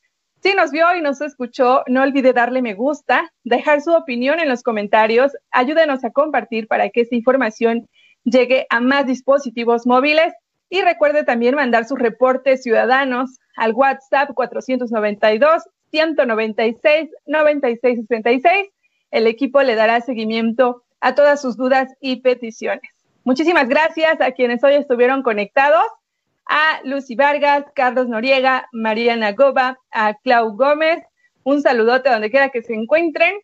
Si 0.43 0.55
nos 0.55 0.73
vio 0.73 0.95
y 0.97 1.01
nos 1.01 1.21
escuchó, 1.21 1.83
no 1.87 2.03
olvide 2.03 2.33
darle 2.33 2.63
me 2.63 2.75
gusta, 2.75 3.33
dejar 3.45 3.81
su 3.81 3.93
opinión 3.93 4.41
en 4.41 4.49
los 4.49 4.63
comentarios, 4.63 5.33
ayúdenos 5.53 6.05
a 6.05 6.11
compartir 6.11 6.67
para 6.67 6.91
que 6.91 7.03
esta 7.03 7.15
información 7.15 7.89
llegue 8.25 8.67
a 8.71 8.81
más 8.81 9.07
dispositivos 9.07 9.87
móviles 9.87 10.33
y 10.69 10.81
recuerde 10.83 11.23
también 11.23 11.55
mandar 11.55 11.85
sus 11.85 11.99
reportes 11.99 12.63
ciudadanos 12.63 13.39
al 13.57 13.73
WhatsApp 13.73 14.31
492 14.35 15.63
196 15.91 17.11
9666. 17.27 18.69
El 19.11 19.27
equipo 19.27 19.63
le 19.63 19.75
dará 19.75 20.01
seguimiento 20.01 20.83
a 21.03 21.15
todas 21.15 21.43
sus 21.43 21.57
dudas 21.57 21.93
y 22.01 22.23
peticiones. 22.23 22.91
Muchísimas 23.25 23.69
gracias 23.69 24.21
a 24.21 24.31
quienes 24.31 24.63
hoy 24.63 24.75
estuvieron 24.75 25.23
conectados, 25.23 25.85
a 26.47 26.81
Lucy 26.85 27.17
Vargas, 27.17 27.65
Carlos 27.75 28.09
Noriega, 28.09 28.69
María 28.73 29.17
Nagoba, 29.17 29.79
a 29.91 30.15
Clau 30.15 30.57
Gómez. 30.57 31.03
Un 31.43 31.61
saludote 31.61 32.09
donde 32.09 32.31
quiera 32.31 32.51
que 32.51 32.63
se 32.63 32.75
encuentren. 32.75 33.35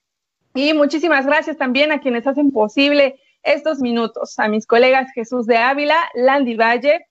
Y 0.55 0.73
muchísimas 0.73 1.27
gracias 1.27 1.57
también 1.57 1.91
a 1.91 2.01
quienes 2.01 2.27
hacen 2.27 2.53
posible 2.53 3.21
estos 3.43 3.81
minutos, 3.81 4.39
a 4.39 4.49
mis 4.49 4.67
colegas 4.67 5.11
Jesús 5.15 5.47
de 5.47 5.57
Ávila, 5.57 5.97
Landy 6.15 6.55
Valle, 6.55 7.07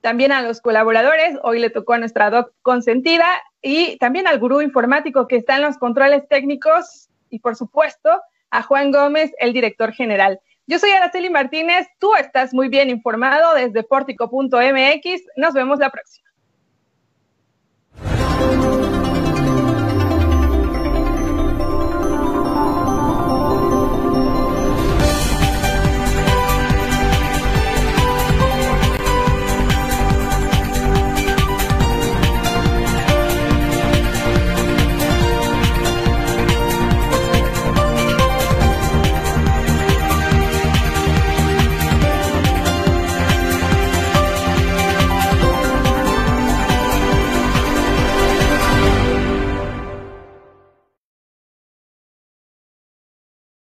también 0.00 0.32
a 0.32 0.42
los 0.42 0.60
colaboradores, 0.60 1.38
hoy 1.42 1.58
le 1.60 1.70
tocó 1.70 1.94
a 1.94 1.98
nuestra 1.98 2.30
doc 2.30 2.52
consentida 2.62 3.42
y 3.60 3.96
también 3.98 4.26
al 4.26 4.38
gurú 4.38 4.60
informático 4.60 5.28
que 5.28 5.36
está 5.36 5.56
en 5.56 5.62
los 5.62 5.78
controles 5.78 6.26
técnicos 6.28 7.08
y 7.30 7.38
por 7.38 7.56
supuesto 7.56 8.10
a 8.52 8.62
Juan 8.62 8.92
Gómez, 8.92 9.32
el 9.40 9.52
director 9.52 9.92
general. 9.92 10.38
Yo 10.66 10.78
soy 10.78 10.90
Araceli 10.90 11.30
Martínez, 11.30 11.88
tú 11.98 12.14
estás 12.14 12.54
muy 12.54 12.68
bien 12.68 12.88
informado 12.90 13.54
desde 13.54 13.82
pórtico.mx, 13.82 15.22
nos 15.36 15.54
vemos 15.54 15.80
la 15.80 15.90
próxima. 15.90 16.28